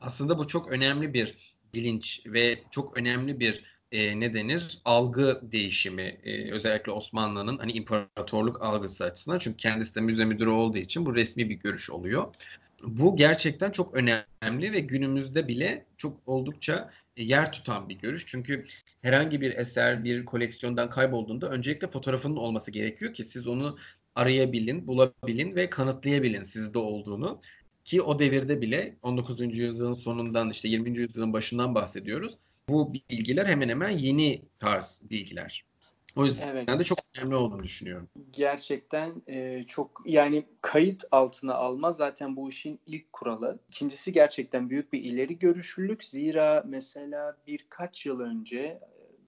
Aslında 0.00 0.38
bu 0.38 0.48
çok 0.48 0.68
önemli 0.72 1.14
bir 1.14 1.54
bilinç 1.74 2.22
ve 2.26 2.58
çok 2.70 2.98
önemli 2.98 3.40
bir 3.40 3.64
e, 3.92 4.20
ne 4.20 4.34
denir 4.34 4.78
algı 4.84 5.40
değişimi 5.42 6.18
e, 6.24 6.52
özellikle 6.52 6.92
Osmanlı'nın 6.92 7.58
hani 7.58 7.72
imparatorluk 7.72 8.62
algısı 8.62 9.04
açısından 9.04 9.38
çünkü 9.38 9.56
kendisi 9.56 9.94
de 9.94 10.00
müze 10.00 10.24
müdürü 10.24 10.50
olduğu 10.50 10.78
için 10.78 11.06
bu 11.06 11.14
resmi 11.14 11.48
bir 11.50 11.54
görüş 11.54 11.90
oluyor. 11.90 12.34
Bu 12.82 13.16
gerçekten 13.16 13.70
çok 13.70 13.94
önemli 13.94 14.72
ve 14.72 14.80
günümüzde 14.80 15.48
bile 15.48 15.86
çok 15.96 16.16
oldukça 16.26 16.90
yer 17.16 17.52
tutan 17.52 17.88
bir 17.88 17.98
görüş. 17.98 18.26
Çünkü 18.26 18.64
herhangi 19.02 19.40
bir 19.40 19.56
eser 19.56 20.04
bir 20.04 20.24
koleksiyondan 20.24 20.90
kaybolduğunda 20.90 21.50
öncelikle 21.50 21.90
fotoğrafının 21.90 22.36
olması 22.36 22.70
gerekiyor 22.70 23.14
ki 23.14 23.24
siz 23.24 23.46
onu 23.46 23.78
arayabilin, 24.14 24.86
bulabilin 24.86 25.56
ve 25.56 25.70
kanıtlayabilin 25.70 26.42
sizde 26.42 26.78
olduğunu. 26.78 27.40
Ki 27.84 28.02
o 28.02 28.18
devirde 28.18 28.60
bile 28.60 28.96
19. 29.02 29.40
yüzyılın 29.58 29.94
sonundan 29.94 30.50
işte 30.50 30.68
20. 30.68 30.98
yüzyılın 30.98 31.32
başından 31.32 31.74
bahsediyoruz. 31.74 32.38
Bu 32.68 32.94
bilgiler 32.94 33.46
hemen 33.46 33.68
hemen 33.68 33.90
yeni 33.90 34.42
tarz 34.58 35.02
bilgiler. 35.10 35.69
O 36.16 36.24
yüzden 36.24 36.48
evet. 36.48 36.68
de 36.78 36.84
çok 36.84 36.98
önemli 37.16 37.34
olduğunu 37.34 37.62
düşünüyorum. 37.62 38.08
Gerçekten 38.32 39.22
e, 39.26 39.62
çok 39.62 40.02
yani 40.04 40.44
kayıt 40.62 41.04
altına 41.10 41.54
alma 41.54 41.92
zaten 41.92 42.36
bu 42.36 42.48
işin 42.48 42.80
ilk 42.86 43.12
kuralı. 43.12 43.58
İkincisi 43.68 44.12
gerçekten 44.12 44.70
büyük 44.70 44.92
bir 44.92 45.02
ileri 45.02 45.38
görüşlülük. 45.38 46.04
Zira 46.04 46.64
mesela 46.66 47.36
birkaç 47.46 48.06
yıl 48.06 48.20
önce 48.20 48.80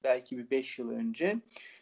belki 0.04 0.38
bir 0.38 0.50
beş 0.50 0.78
yıl 0.78 0.90
önce 0.90 1.36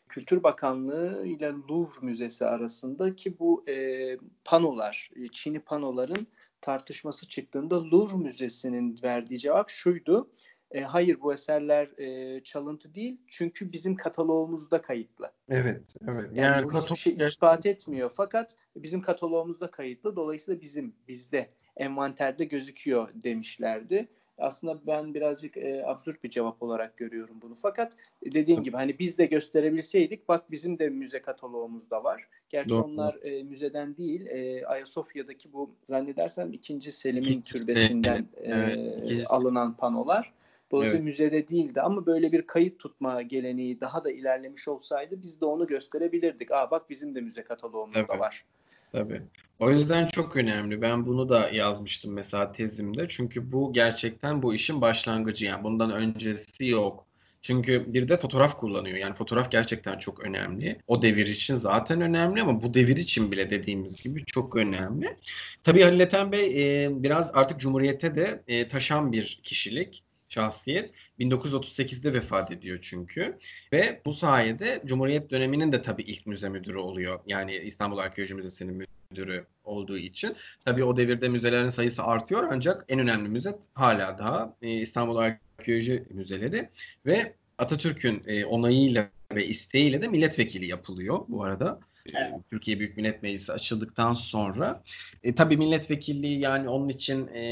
Kültür 0.09 0.43
Bakanlığı 0.43 1.27
ile 1.27 1.53
Louvre 1.71 2.07
Müzesi 2.07 2.47
arasında 2.47 3.17
ki 3.17 3.39
bu 3.39 3.65
e, 3.69 4.17
panolar, 4.45 5.11
Çin'i 5.33 5.61
panoların 5.61 6.27
tartışması 6.61 7.29
çıktığında 7.29 7.85
Louvre 7.85 8.17
Müzesi'nin 8.17 8.99
verdiği 9.03 9.39
cevap 9.39 9.69
şuydu 9.69 10.31
e, 10.71 10.81
hayır 10.81 11.21
bu 11.21 11.35
eserler 11.35 11.99
e, 11.99 12.41
çalıntı 12.45 12.95
değil 12.95 13.21
çünkü 13.27 13.73
bizim 13.73 13.97
kataloğumuzda 13.97 14.83
kayıtlı. 14.83 15.33
Evet, 15.49 15.95
evet. 16.09 16.31
Yani, 16.33 16.39
yani 16.39 16.65
bu 16.65 16.81
hiçbir 16.81 16.97
şey 16.97 17.17
ispat 17.21 17.67
etmiyor 17.67 18.13
fakat 18.15 18.57
bizim 18.77 19.03
kataloğumuzda 19.03 19.71
kayıtlı. 19.71 20.17
Dolayısıyla 20.17 20.61
bizim 20.61 20.95
bizde 21.09 21.49
envanterde 21.77 22.45
gözüküyor 22.45 23.09
demişlerdi. 23.15 24.09
Aslında 24.39 24.87
ben 24.87 25.15
birazcık 25.15 25.57
e, 25.57 25.87
absürt 25.87 26.25
bir 26.25 26.31
cevap 26.31 26.63
olarak 26.63 26.97
görüyorum 26.97 27.37
bunu. 27.43 27.55
Fakat 27.55 27.97
dediğin 28.25 28.63
gibi 28.63 28.77
hani 28.77 28.99
biz 28.99 29.19
de 29.19 29.27
gösterebilseydik 29.27 30.29
bak 30.29 30.51
bizim 30.51 30.79
de 30.79 30.89
müze 30.89 31.23
kataloğumuzda 31.23 32.05
var. 32.05 32.29
Gerçi 32.49 32.71
Doğru. 32.71 32.83
onlar 32.83 33.19
e, 33.23 33.43
müzeden 33.43 33.97
değil 33.97 34.27
e, 34.27 34.67
Ayasofya'daki 34.67 35.53
bu 35.53 35.71
zannedersem 35.85 36.53
2. 36.53 36.93
Selim'in 36.93 37.41
türbesinden 37.41 38.27
e, 38.37 38.51
evet, 38.51 39.27
alınan 39.31 39.77
panolar. 39.77 40.33
Dolayısıyla 40.71 41.05
evet. 41.05 41.07
müzede 41.07 41.49
değildi 41.49 41.81
ama 41.81 42.07
böyle 42.07 42.33
bir 42.33 42.43
kayıt 42.43 42.79
tutma 42.79 43.23
geleneği 43.23 43.81
daha 43.81 44.05
da 44.05 44.11
ilerlemiş 44.11 44.69
olsaydı 44.69 45.23
biz 45.23 45.41
de 45.41 45.45
onu 45.45 45.67
gösterebilirdik. 45.67 46.51
Aa 46.51 46.71
bak 46.71 46.91
bizim 46.91 47.15
de 47.15 47.21
müze 47.21 47.45
kataloğumuzda 47.45 47.99
evet. 47.99 48.21
var. 48.21 48.45
Tabii. 48.93 49.23
O 49.59 49.71
yüzden 49.71 50.07
çok 50.07 50.37
önemli. 50.37 50.83
Ben 50.83 51.07
bunu 51.07 51.29
da 51.29 51.51
yazmıştım 51.51 52.13
mesela 52.13 52.53
tezimde. 52.53 53.09
Çünkü 53.09 53.53
bu 53.53 53.73
gerçekten 53.73 54.43
bu 54.43 54.55
işin 54.55 54.81
başlangıcı. 54.81 55.47
Yani 55.47 55.65
bundan 55.65 55.93
öncesi 55.93 56.67
yok. 56.67 57.07
Çünkü 57.43 57.95
bir 57.95 58.09
de 58.09 58.17
fotoğraf 58.17 58.57
kullanıyor. 58.57 58.97
Yani 58.97 59.15
fotoğraf 59.15 59.51
gerçekten 59.51 59.99
çok 59.99 60.21
önemli. 60.21 60.79
O 60.87 61.03
devir 61.03 61.27
için 61.27 61.57
zaten 61.57 62.01
önemli 62.01 62.43
ama 62.43 62.63
bu 62.63 62.75
devir 62.75 62.97
için 62.97 63.33
bile 63.33 63.51
dediğimiz 63.51 64.03
gibi 64.03 64.25
çok 64.25 64.57
önemli. 64.57 65.17
Tabii 65.65 65.83
Halil 65.83 66.01
Ethem 66.01 66.33
Bey 66.33 66.85
e, 66.85 67.03
biraz 67.03 67.31
artık 67.35 67.61
Cumhuriyet'te 67.61 68.15
de 68.15 68.43
e, 68.49 68.69
taşan 68.69 69.13
bir 69.13 69.41
kişilik 69.43 70.03
şahsiyet 70.31 70.91
1938'de 71.19 72.13
vefat 72.13 72.51
ediyor 72.51 72.79
çünkü. 72.83 73.39
Ve 73.73 74.01
bu 74.05 74.13
sayede 74.13 74.83
Cumhuriyet 74.87 75.31
döneminin 75.31 75.73
de 75.73 75.83
tabii 75.83 76.03
ilk 76.03 76.27
müze 76.27 76.49
müdürü 76.49 76.79
oluyor. 76.79 77.21
Yani 77.27 77.57
İstanbul 77.57 77.99
Arkeoloji 77.99 78.35
Müzesi'nin 78.35 78.87
müdürü 79.11 79.47
olduğu 79.65 79.99
için. 79.99 80.37
Tabii 80.65 80.85
o 80.85 80.97
devirde 80.97 81.29
müzelerin 81.29 81.69
sayısı 81.69 82.03
artıyor 82.03 82.49
ancak 82.51 82.85
en 82.89 82.99
önemli 82.99 83.29
müze 83.29 83.59
hala 83.75 84.19
daha 84.19 84.57
e, 84.63 84.71
İstanbul 84.71 85.17
Arkeoloji 85.17 86.05
Müzeleri 86.11 86.69
ve 87.07 87.35
Atatürk'ün 87.59 88.23
e, 88.27 88.45
onayıyla 88.45 89.09
ve 89.35 89.47
isteğiyle 89.47 90.03
de 90.03 90.09
milletvekili 90.09 90.67
yapılıyor 90.67 91.21
bu 91.29 91.45
arada. 91.45 91.81
Evet. 92.15 92.33
Türkiye 92.51 92.79
Büyük 92.79 92.97
Millet 92.97 93.23
Meclisi 93.23 93.53
açıldıktan 93.53 94.15
sonra. 94.15 94.83
E, 95.23 95.35
tabii 95.35 95.57
milletvekilliği 95.57 96.39
yani 96.39 96.69
onun 96.69 96.89
için 96.89 97.27
e, 97.27 97.43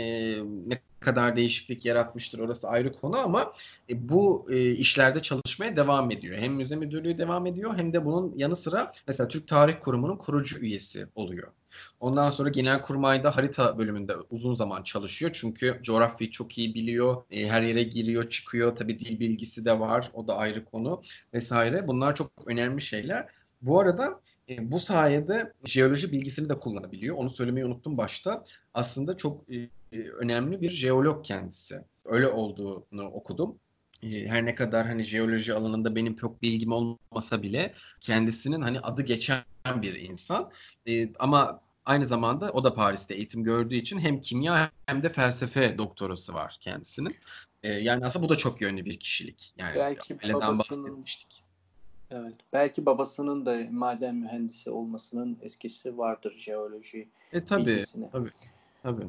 ne 0.66 0.80
kadar 1.00 1.36
değişiklik 1.36 1.84
yaratmıştır 1.84 2.38
orası 2.38 2.68
ayrı 2.68 2.92
konu 2.92 3.18
ama 3.18 3.52
e, 3.90 4.08
bu 4.08 4.46
e, 4.50 4.70
işlerde 4.70 5.20
çalışmaya 5.20 5.76
devam 5.76 6.10
ediyor. 6.10 6.38
Hem 6.38 6.54
müze 6.54 6.76
müdürlüğü 6.76 7.18
devam 7.18 7.46
ediyor 7.46 7.76
hem 7.76 7.92
de 7.92 8.04
bunun 8.04 8.32
yanı 8.36 8.56
sıra 8.56 8.92
mesela 9.06 9.28
Türk 9.28 9.48
Tarih 9.48 9.74
Kurumu'nun 9.80 10.16
kurucu 10.16 10.58
üyesi 10.58 11.06
oluyor. 11.14 11.52
Ondan 12.00 12.30
sonra 12.30 12.48
genel 12.48 12.82
kurmayda 12.82 13.36
harita 13.36 13.78
bölümünde 13.78 14.14
uzun 14.30 14.54
zaman 14.54 14.82
çalışıyor. 14.82 15.30
Çünkü 15.34 15.80
coğrafyayı 15.82 16.30
çok 16.30 16.58
iyi 16.58 16.74
biliyor. 16.74 17.22
E, 17.30 17.48
her 17.48 17.62
yere 17.62 17.82
giriyor, 17.82 18.30
çıkıyor. 18.30 18.76
Tabii 18.76 18.98
dil 18.98 19.20
bilgisi 19.20 19.64
de 19.64 19.80
var. 19.80 20.10
O 20.14 20.28
da 20.28 20.36
ayrı 20.36 20.64
konu 20.64 21.02
vesaire. 21.34 21.86
Bunlar 21.86 22.16
çok 22.16 22.30
önemli 22.46 22.80
şeyler. 22.80 23.28
Bu 23.62 23.80
arada 23.80 24.20
e, 24.48 24.70
bu 24.70 24.78
sayede 24.78 25.52
jeoloji 25.64 26.12
bilgisini 26.12 26.48
de 26.48 26.58
kullanabiliyor. 26.58 27.16
Onu 27.16 27.30
söylemeyi 27.30 27.66
unuttum 27.66 27.98
başta. 27.98 28.44
Aslında 28.74 29.16
çok 29.16 29.54
e, 29.54 29.68
önemli 29.92 30.60
bir 30.60 30.70
jeolog 30.70 31.24
kendisi. 31.24 31.80
Öyle 32.04 32.28
olduğunu 32.28 33.04
okudum. 33.04 33.58
E, 34.02 34.26
her 34.26 34.44
ne 34.44 34.54
kadar 34.54 34.86
hani 34.86 35.02
jeoloji 35.02 35.54
alanında 35.54 35.96
benim 35.96 36.16
çok 36.16 36.42
bilgim 36.42 36.72
olmasa 36.72 37.42
bile 37.42 37.74
kendisinin 38.00 38.60
hani 38.60 38.80
adı 38.80 39.02
geçen 39.02 39.42
bir 39.82 39.94
insan. 39.94 40.50
E, 40.86 41.14
ama 41.18 41.60
Aynı 41.88 42.06
zamanda 42.06 42.50
o 42.52 42.64
da 42.64 42.74
Paris'te 42.74 43.14
eğitim 43.14 43.44
gördüğü 43.44 43.74
için 43.74 43.98
hem 43.98 44.20
kimya 44.20 44.70
hem 44.86 45.02
de 45.02 45.12
felsefe 45.12 45.78
doktorası 45.78 46.34
var 46.34 46.56
kendisinin. 46.60 47.16
E, 47.62 47.72
yani 47.72 48.06
aslında 48.06 48.24
bu 48.24 48.28
da 48.28 48.36
çok 48.36 48.60
yönlü 48.60 48.84
bir 48.84 48.98
kişilik. 48.98 49.54
Yani 49.58 49.76
Belki 49.76 50.18
babasının 50.32 50.84
bahsetmiştik. 50.84 51.44
Evet. 52.10 52.34
Belki 52.52 52.86
babasının 52.86 53.46
da 53.46 53.66
maden 53.70 54.14
mühendisi 54.14 54.70
olmasının 54.70 55.38
etkisi 55.42 55.98
vardır 55.98 56.32
jeoloji 56.32 57.08
E 57.32 57.44
tabii, 57.44 57.66
bilgisine. 57.66 58.10
tabii, 58.10 58.30
tabii. 58.82 59.06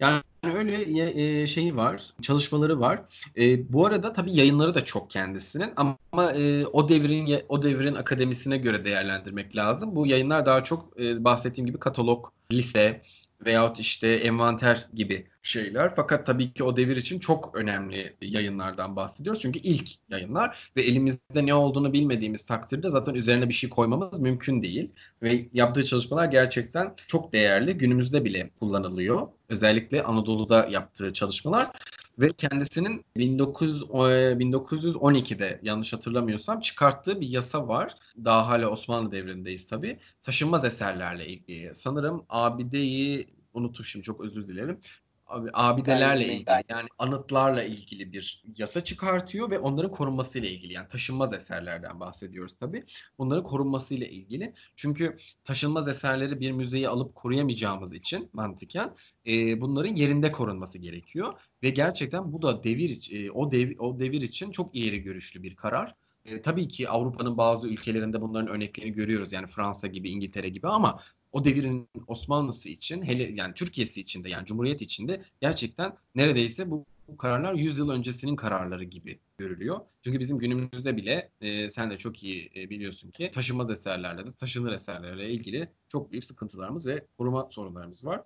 Yani 0.00 0.22
öyle 0.42 1.40
e, 1.42 1.46
şeyi 1.46 1.76
var, 1.76 2.14
çalışmaları 2.22 2.80
var. 2.80 3.00
E, 3.38 3.72
bu 3.72 3.86
arada 3.86 4.12
tabii 4.12 4.36
yayınları 4.36 4.74
da 4.74 4.84
çok 4.84 5.10
kendisinin 5.10 5.70
ama 5.76 6.32
e, 6.32 6.66
o 6.66 6.88
devrin 6.88 7.42
o 7.48 7.62
devrin 7.62 7.94
akademisine 7.94 8.58
göre 8.58 8.84
değerlendirmek 8.84 9.56
lazım. 9.56 9.96
Bu 9.96 10.06
yayınlar 10.06 10.46
daha 10.46 10.64
çok 10.64 11.00
e, 11.00 11.24
bahsettiğim 11.24 11.66
gibi 11.66 11.78
katalog, 11.78 12.26
liste 12.52 13.02
veyahut 13.44 13.80
işte 13.80 14.08
envanter 14.08 14.86
gibi 14.94 15.26
şeyler. 15.42 15.94
Fakat 15.96 16.26
tabii 16.26 16.52
ki 16.52 16.64
o 16.64 16.76
devir 16.76 16.96
için 16.96 17.18
çok 17.18 17.56
önemli 17.56 18.16
yayınlardan 18.20 18.96
bahsediyoruz. 18.96 19.42
Çünkü 19.42 19.58
ilk 19.58 19.90
yayınlar 20.08 20.70
ve 20.76 20.82
elimizde 20.82 21.46
ne 21.46 21.54
olduğunu 21.54 21.92
bilmediğimiz 21.92 22.46
takdirde 22.46 22.90
zaten 22.90 23.14
üzerine 23.14 23.48
bir 23.48 23.54
şey 23.54 23.70
koymamız 23.70 24.18
mümkün 24.18 24.62
değil. 24.62 24.90
Ve 25.22 25.48
yaptığı 25.52 25.84
çalışmalar 25.84 26.24
gerçekten 26.24 26.94
çok 27.08 27.32
değerli. 27.32 27.78
Günümüzde 27.78 28.24
bile 28.24 28.50
kullanılıyor. 28.60 29.28
Özellikle 29.48 30.02
Anadolu'da 30.02 30.66
yaptığı 30.70 31.12
çalışmalar 31.12 31.70
ve 32.18 32.28
kendisinin 32.28 33.04
1900, 33.16 33.82
e, 33.82 34.38
1912'de 34.38 35.60
yanlış 35.62 35.92
hatırlamıyorsam 35.92 36.60
çıkarttığı 36.60 37.20
bir 37.20 37.28
yasa 37.28 37.68
var. 37.68 37.94
Daha 38.24 38.48
hala 38.48 38.68
Osmanlı 38.70 39.12
devrindeyiz 39.12 39.68
tabii. 39.68 39.98
Taşınmaz 40.22 40.64
eserlerle 40.64 41.26
ilgili. 41.26 41.74
Sanırım 41.74 42.26
abideyi 42.28 43.26
unuttum 43.54 43.84
şimdi 43.84 44.02
çok 44.04 44.20
özür 44.20 44.46
dilerim. 44.48 44.80
Abi, 45.26 45.50
abidelerle 45.52 46.24
ilgili 46.34 46.64
yani 46.68 46.88
anıtlarla 46.98 47.62
ilgili 47.62 48.12
bir 48.12 48.42
yasa 48.56 48.84
çıkartıyor 48.84 49.50
ve 49.50 49.58
onların 49.58 49.90
korunmasıyla 49.90 50.48
ilgili 50.48 50.72
yani 50.72 50.88
taşınmaz 50.88 51.32
eserlerden 51.32 52.00
bahsediyoruz 52.00 52.56
tabii. 52.56 52.84
Bunların 53.18 53.44
korunmasıyla 53.44 54.06
ilgili. 54.06 54.54
Çünkü 54.76 55.16
taşınmaz 55.44 55.88
eserleri 55.88 56.40
bir 56.40 56.52
müzeye 56.52 56.88
alıp 56.88 57.14
koruyamayacağımız 57.14 57.94
için 57.94 58.30
mantıken 58.32 58.94
e, 59.26 59.60
bunların 59.60 59.94
yerinde 59.94 60.32
korunması 60.32 60.78
gerekiyor 60.78 61.32
ve 61.62 61.70
gerçekten 61.70 62.32
bu 62.32 62.42
da 62.42 62.64
devir 62.64 63.08
e, 63.12 63.30
o 63.30 63.52
dev, 63.52 63.78
o 63.78 63.98
devir 63.98 64.22
için 64.22 64.50
çok 64.50 64.74
ileri 64.76 64.98
görüşlü 65.02 65.42
bir 65.42 65.56
karar. 65.56 65.94
E, 66.24 66.42
tabii 66.42 66.68
ki 66.68 66.88
Avrupa'nın 66.88 67.36
bazı 67.36 67.68
ülkelerinde 67.68 68.20
bunların 68.20 68.48
örneklerini 68.48 68.92
görüyoruz 68.92 69.32
yani 69.32 69.46
Fransa 69.46 69.86
gibi, 69.86 70.10
İngiltere 70.10 70.48
gibi 70.48 70.68
ama 70.68 71.00
o 71.32 71.44
devirin 71.44 71.88
Osmanlısı 72.06 72.68
için 72.68 73.02
hele 73.02 73.22
yani 73.34 73.54
Türkiye'si 73.54 74.00
için 74.00 74.24
de 74.24 74.28
yani 74.28 74.46
Cumhuriyet 74.46 74.82
için 74.82 75.08
de 75.08 75.22
gerçekten 75.40 75.96
neredeyse 76.14 76.70
bu, 76.70 76.84
bu 77.08 77.16
kararlar 77.16 77.54
100 77.54 77.78
yıl 77.78 77.90
öncesinin 77.90 78.36
kararları 78.36 78.84
gibi 78.84 79.18
görülüyor. 79.38 79.80
Çünkü 80.02 80.20
bizim 80.20 80.38
günümüzde 80.38 80.96
bile 80.96 81.30
e, 81.40 81.70
sen 81.70 81.90
de 81.90 81.98
çok 81.98 82.24
iyi 82.24 82.50
e, 82.56 82.70
biliyorsun 82.70 83.10
ki 83.10 83.30
taşınmaz 83.30 83.70
eserlerle 83.70 84.26
de 84.26 84.32
taşınır 84.32 84.72
eserlerle 84.72 85.30
ilgili 85.30 85.68
çok 85.88 86.12
büyük 86.12 86.24
sıkıntılarımız 86.24 86.86
ve 86.86 87.04
koruma 87.18 87.48
sorunlarımız 87.50 88.06
var. 88.06 88.22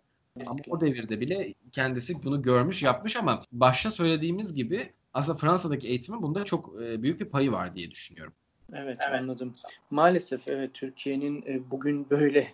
Ama 0.47 0.61
o 0.69 0.81
devirde 0.81 1.21
bile 1.21 1.55
kendisi 1.73 2.23
bunu 2.23 2.43
görmüş, 2.43 2.83
yapmış 2.83 3.17
ama 3.17 3.45
başta 3.53 3.91
söylediğimiz 3.91 4.55
gibi 4.55 4.93
aslında 5.15 5.39
Fransa'daki 5.39 5.89
eğitimin 5.89 6.23
bunda 6.23 6.45
çok 6.45 6.83
e, 6.83 7.03
büyük 7.03 7.21
bir 7.21 7.25
payı 7.25 7.53
var 7.53 7.75
diye 7.75 7.91
düşünüyorum. 7.91 8.33
Evet, 8.73 9.01
anladım. 9.13 9.55
Maalesef 9.91 10.49
evet 10.49 10.75
Türkiye'nin 10.75 11.43
e, 11.47 11.71
bugün 11.71 12.11
böyle 12.11 12.49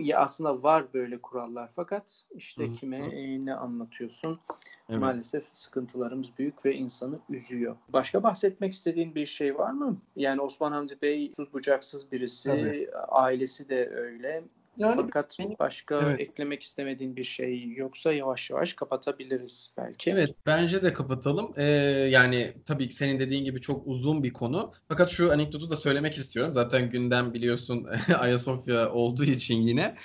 ya 0.00 0.18
aslında 0.18 0.62
var 0.62 0.84
böyle 0.94 1.18
kurallar 1.18 1.70
fakat 1.76 2.24
işte 2.34 2.66
Hı 2.66 2.70
hı. 2.70 2.72
kime 2.72 2.96
e, 2.96 3.44
ne 3.44 3.54
anlatıyorsun? 3.54 4.40
Evet. 4.88 5.00
Maalesef 5.00 5.44
sıkıntılarımız 5.48 6.38
büyük 6.38 6.64
ve 6.64 6.74
insanı 6.74 7.18
üzüyor. 7.30 7.76
Başka 7.88 8.22
bahsetmek 8.22 8.72
istediğin 8.72 9.14
bir 9.14 9.26
şey 9.26 9.58
var 9.58 9.70
mı? 9.70 9.96
Yani 10.16 10.40
Osman 10.40 10.72
Hamdi 10.72 10.98
Bey 11.02 11.32
sus 11.36 11.52
bucaksız 11.52 12.12
birisi, 12.12 12.48
Tabii. 12.48 12.88
ailesi 13.08 13.68
de 13.68 13.90
öyle. 13.90 14.44
Yani 14.78 15.02
Fakat 15.02 15.36
benim- 15.38 15.56
başka 15.58 16.00
evet. 16.02 16.20
eklemek 16.20 16.62
istemediğin 16.62 17.16
bir 17.16 17.24
şey 17.24 17.72
yoksa 17.76 18.12
yavaş 18.12 18.50
yavaş 18.50 18.72
kapatabiliriz 18.72 19.72
belki. 19.76 20.10
Evet, 20.10 20.30
bence 20.46 20.82
de 20.82 20.92
kapatalım. 20.92 21.52
Ee, 21.56 21.62
yani 22.10 22.54
tabii 22.66 22.88
ki 22.88 22.94
senin 22.94 23.20
dediğin 23.20 23.44
gibi 23.44 23.60
çok 23.60 23.86
uzun 23.86 24.22
bir 24.22 24.32
konu. 24.32 24.72
Fakat 24.88 25.10
şu 25.10 25.32
anekdotu 25.32 25.70
da 25.70 25.76
söylemek 25.76 26.16
istiyorum. 26.16 26.52
Zaten 26.52 26.90
gündem 26.90 27.34
biliyorsun 27.34 27.86
Ayasofya 28.18 28.92
olduğu 28.92 29.24
için 29.24 29.62
yine 29.62 29.96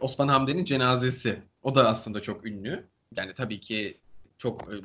Osman 0.00 0.28
Hamdi'nin 0.28 0.64
cenazesi. 0.64 1.38
O 1.62 1.74
da 1.74 1.88
aslında 1.88 2.22
çok 2.22 2.46
ünlü. 2.46 2.86
Yani 3.16 3.34
tabii 3.34 3.60
ki 3.60 3.98
çok 4.38 4.62
e, 4.74 4.78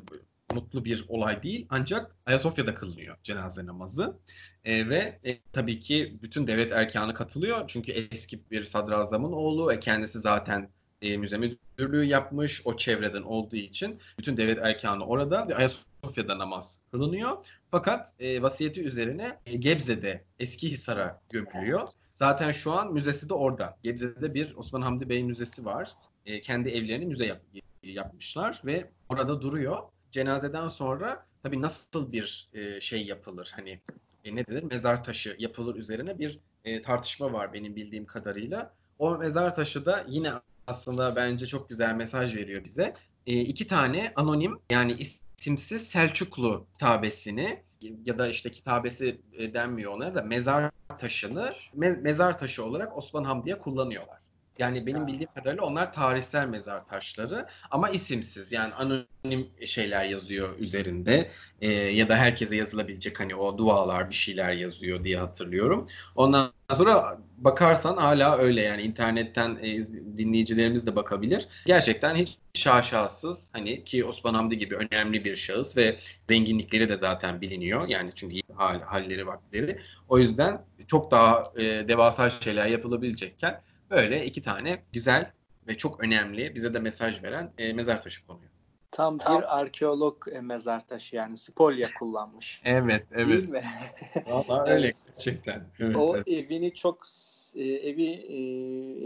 mutlu 0.54 0.84
bir 0.84 1.04
olay 1.08 1.42
değil. 1.42 1.66
Ancak 1.70 2.16
Ayasofya'da 2.26 2.74
kılınıyor 2.74 3.16
cenaze 3.22 3.66
namazı. 3.66 4.16
E, 4.64 4.88
ve 4.88 5.18
e, 5.24 5.38
tabii 5.52 5.80
ki 5.80 6.18
bütün 6.22 6.46
devlet 6.46 6.72
erkanı 6.72 7.14
katılıyor. 7.14 7.64
Çünkü 7.68 7.92
eski 7.92 8.50
bir 8.50 8.64
sadrazamın 8.64 9.32
oğlu. 9.32 9.72
E, 9.72 9.80
kendisi 9.80 10.18
zaten 10.18 10.68
e, 11.02 11.16
müze 11.16 11.38
müdürlüğü 11.38 12.04
yapmış. 12.04 12.62
O 12.66 12.76
çevreden 12.76 13.22
olduğu 13.22 13.56
için 13.56 14.00
bütün 14.18 14.36
devlet 14.36 14.58
erkanı 14.58 15.06
orada 15.06 15.48
ve 15.48 15.56
Ayasofya'da 15.56 16.38
namaz 16.38 16.80
kılınıyor. 16.92 17.46
Fakat 17.70 18.14
e, 18.20 18.42
vasiyeti 18.42 18.82
üzerine 18.82 19.38
e, 19.46 19.56
Gebze'de 19.56 20.24
Eskihisar'a 20.38 21.20
gömülüyor. 21.30 21.88
Zaten 22.16 22.52
şu 22.52 22.72
an 22.72 22.92
müzesi 22.92 23.28
de 23.28 23.34
orada. 23.34 23.76
Gebze'de 23.82 24.34
bir 24.34 24.54
Osman 24.54 24.82
Hamdi 24.82 25.08
Bey 25.08 25.24
Müzesi 25.24 25.64
var. 25.64 25.92
E, 26.26 26.40
kendi 26.40 26.68
evlerini 26.68 27.06
müze 27.06 27.26
yap- 27.26 27.42
yapmışlar 27.82 28.62
ve 28.66 28.90
orada 29.08 29.42
duruyor. 29.42 29.78
Cenazeden 30.16 30.68
sonra 30.68 31.26
tabii 31.42 31.62
nasıl 31.62 32.12
bir 32.12 32.48
e, 32.52 32.80
şey 32.80 33.06
yapılır? 33.06 33.52
Hani 33.56 33.80
e, 34.24 34.36
ne 34.36 34.46
denir? 34.46 34.62
Mezar 34.62 35.02
taşı 35.04 35.36
yapılır 35.38 35.74
üzerine 35.74 36.18
bir 36.18 36.38
e, 36.64 36.82
tartışma 36.82 37.32
var 37.32 37.52
benim 37.52 37.76
bildiğim 37.76 38.06
kadarıyla. 38.06 38.74
O 38.98 39.18
mezar 39.18 39.54
taşı 39.54 39.86
da 39.86 40.04
yine 40.08 40.32
aslında 40.66 41.16
bence 41.16 41.46
çok 41.46 41.68
güzel 41.68 41.94
mesaj 41.94 42.36
veriyor 42.36 42.64
bize. 42.64 42.94
E, 43.26 43.40
iki 43.40 43.66
tane 43.66 44.12
anonim 44.16 44.58
yani 44.70 44.96
isimsiz 45.38 45.88
Selçuklu 45.88 46.66
kitabesini 46.72 47.62
ya 48.04 48.18
da 48.18 48.28
işte 48.28 48.50
kitabesi 48.50 49.20
e, 49.32 49.54
denmiyor 49.54 49.92
onlara 49.92 50.14
da 50.14 50.22
mezar 50.22 50.70
taşını 50.98 51.52
me- 51.74 52.00
mezar 52.00 52.38
taşı 52.38 52.64
olarak 52.64 52.98
Osman 52.98 53.24
Hamdi'ye 53.24 53.58
kullanıyorlar. 53.58 54.25
Yani 54.58 54.86
benim 54.86 55.00
Ha. 55.00 55.06
bildiğim 55.06 55.28
kadarıyla 55.34 55.64
onlar 55.64 55.92
tarihsel 55.92 56.46
mezar 56.46 56.86
taşları 56.88 57.46
ama 57.70 57.90
isimsiz 57.90 58.52
yani 58.52 58.74
anonim 58.74 59.50
şeyler 59.66 60.04
yazıyor 60.04 60.58
üzerinde 60.58 61.30
E, 61.60 61.70
ya 61.72 62.08
da 62.08 62.16
herkese 62.16 62.56
yazılabilecek 62.56 63.20
hani 63.20 63.34
o 63.34 63.58
dualar 63.58 64.10
bir 64.10 64.14
şeyler 64.14 64.52
yazıyor 64.52 65.04
diye 65.04 65.18
hatırlıyorum. 65.18 65.86
Ondan 66.14 66.52
sonra 66.74 67.18
bakarsan 67.36 67.96
hala 67.96 68.36
öyle 68.38 68.62
yani 68.62 68.82
internetten 68.82 69.58
e, 69.62 69.68
iz- 69.68 70.18
dinleyicilerimiz 70.18 70.86
de 70.86 70.96
bakabilir. 70.96 71.48
Gerçekten 71.66 72.14
hiç 72.14 72.38
şaşasız 72.54 73.50
hani 73.54 73.84
ki 73.84 74.04
Osman 74.04 74.34
Hamdi 74.34 74.58
gibi 74.58 74.76
önemli 74.76 75.24
bir 75.24 75.36
şahıs 75.36 75.76
ve 75.76 75.98
zenginlikleri 76.28 76.88
de 76.88 76.96
zaten 76.96 77.40
biliniyor. 77.40 77.88
Yani 77.88 78.10
çünkü 78.14 78.36
hal, 78.54 78.80
halleri 78.80 79.26
vakitleri. 79.26 79.80
O 80.08 80.18
yüzden 80.18 80.64
çok 80.86 81.10
daha 81.10 81.52
e, 81.56 81.62
devasa 81.88 82.30
şeyler 82.30 82.66
yapılabilecekken 82.66 83.62
böyle 83.90 84.24
iki 84.24 84.42
tane 84.42 84.82
güzel 84.92 85.30
ve 85.68 85.76
çok 85.76 86.04
önemli 86.04 86.54
bize 86.54 86.74
de 86.74 86.78
mesaj 86.78 87.22
veren 87.22 87.52
e, 87.58 87.72
mezar 87.72 88.02
taşı 88.02 88.26
konuyor. 88.26 88.50
Tam 88.90 89.18
bir 89.18 89.58
arkeolog 89.58 90.28
e, 90.32 90.40
mezar 90.40 90.86
taşı 90.86 91.16
yani 91.16 91.36
spolya 91.36 91.88
kullanmış. 91.98 92.62
Evet, 92.64 93.10
Değil 93.16 93.50
mi? 93.50 93.62
Vallahi 94.26 94.70
Evet. 94.70 94.76
öyle 94.76 94.92
gerçekten. 95.06 95.64
Evet, 95.78 95.96
O 95.96 96.16
evet. 96.16 96.28
evini 96.28 96.74
çok 96.74 97.06
e, 97.54 97.62
evi 97.64 98.06
e, 98.06 98.38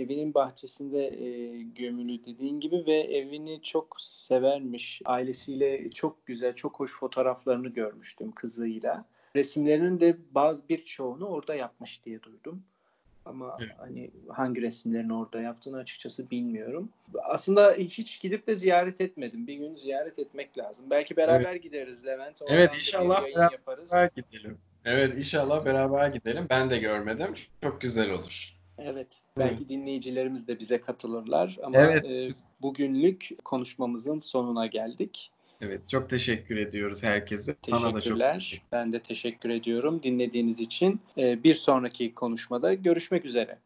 evinin 0.03 0.35
bahçesinde 0.35 1.07
e, 1.07 1.63
gömülü 1.63 2.25
dediğin 2.25 2.61
gibi 2.61 2.87
ve 2.87 3.01
evini 3.01 3.63
çok 3.63 4.01
severmiş. 4.01 5.03
Ailesiyle 5.05 5.91
çok 5.91 6.27
güzel, 6.27 6.55
çok 6.55 6.81
hoş 6.81 6.93
fotoğraflarını 6.93 7.69
görmüştüm 7.69 8.33
kızıyla. 8.33 9.05
Resimlerinin 9.37 10.01
de 10.01 10.17
bazı 10.31 10.69
birçoğunu 10.69 11.27
orada 11.27 11.55
yapmış 11.55 12.05
diye 12.05 12.23
duydum. 12.23 12.63
Ama 13.25 13.57
Evet. 13.61 13.73
hani 13.79 14.11
hangi 14.29 14.63
resimlerini 14.63 15.15
orada 15.15 15.41
yaptığını 15.41 15.77
açıkçası 15.77 16.31
bilmiyorum. 16.31 16.89
Aslında 17.23 17.73
hiç 17.73 18.21
gidip 18.21 18.47
de 18.47 18.55
ziyaret 18.55 19.01
etmedim. 19.01 19.47
Bir 19.47 19.55
gün 19.55 19.75
ziyaret 19.75 20.19
etmek 20.19 20.59
lazım. 20.59 20.87
Belki 20.91 21.17
beraber 21.17 21.55
gideriz 21.55 22.07
Levent. 22.07 22.43
Oradan 22.43 22.57
Evet, 22.57 22.75
inşallah 22.75 23.25
beraber 23.25 23.53
yaparız. 23.53 23.95
Gidelim. 24.17 24.59
Evet 24.85 25.19
inşallah 25.19 25.65
beraber 25.65 26.09
gidelim. 26.09 26.47
Ben 26.51 26.71
de 26.71 26.79
görmedim. 26.79 27.35
Çok 27.63 27.81
güzel 27.81 28.11
olur. 28.11 28.61
Evet, 28.79 29.23
belki 29.39 29.69
dinleyicilerimiz 29.69 30.49
de 30.49 30.59
bize 30.59 30.81
katılırlar 30.81 31.59
ama 31.63 31.79
Evet. 31.79 32.05
e, 32.05 32.29
bugünlük 32.63 33.29
konuşmamızın 33.45 34.21
sonuna 34.21 34.67
geldik. 34.67 35.33
Evet 35.61 35.89
çok 35.89 36.11
teşekkür 36.11 36.57
ediyoruz 36.57 37.03
herkese. 37.03 37.57
Sana 37.63 37.81
da 37.81 37.85
çok 37.85 37.95
Teşekkürler. 37.95 38.63
Ben 38.73 38.93
de 38.93 38.99
teşekkür 38.99 39.51
ediyorum 39.51 40.03
dinlediğiniz 40.03 40.61
için. 40.61 41.01
E, 41.19 41.45
bir 41.45 41.55
sonraki 41.55 42.15
konuşmada 42.15 42.75
görüşmek 42.75 43.25
üzere. 43.25 43.59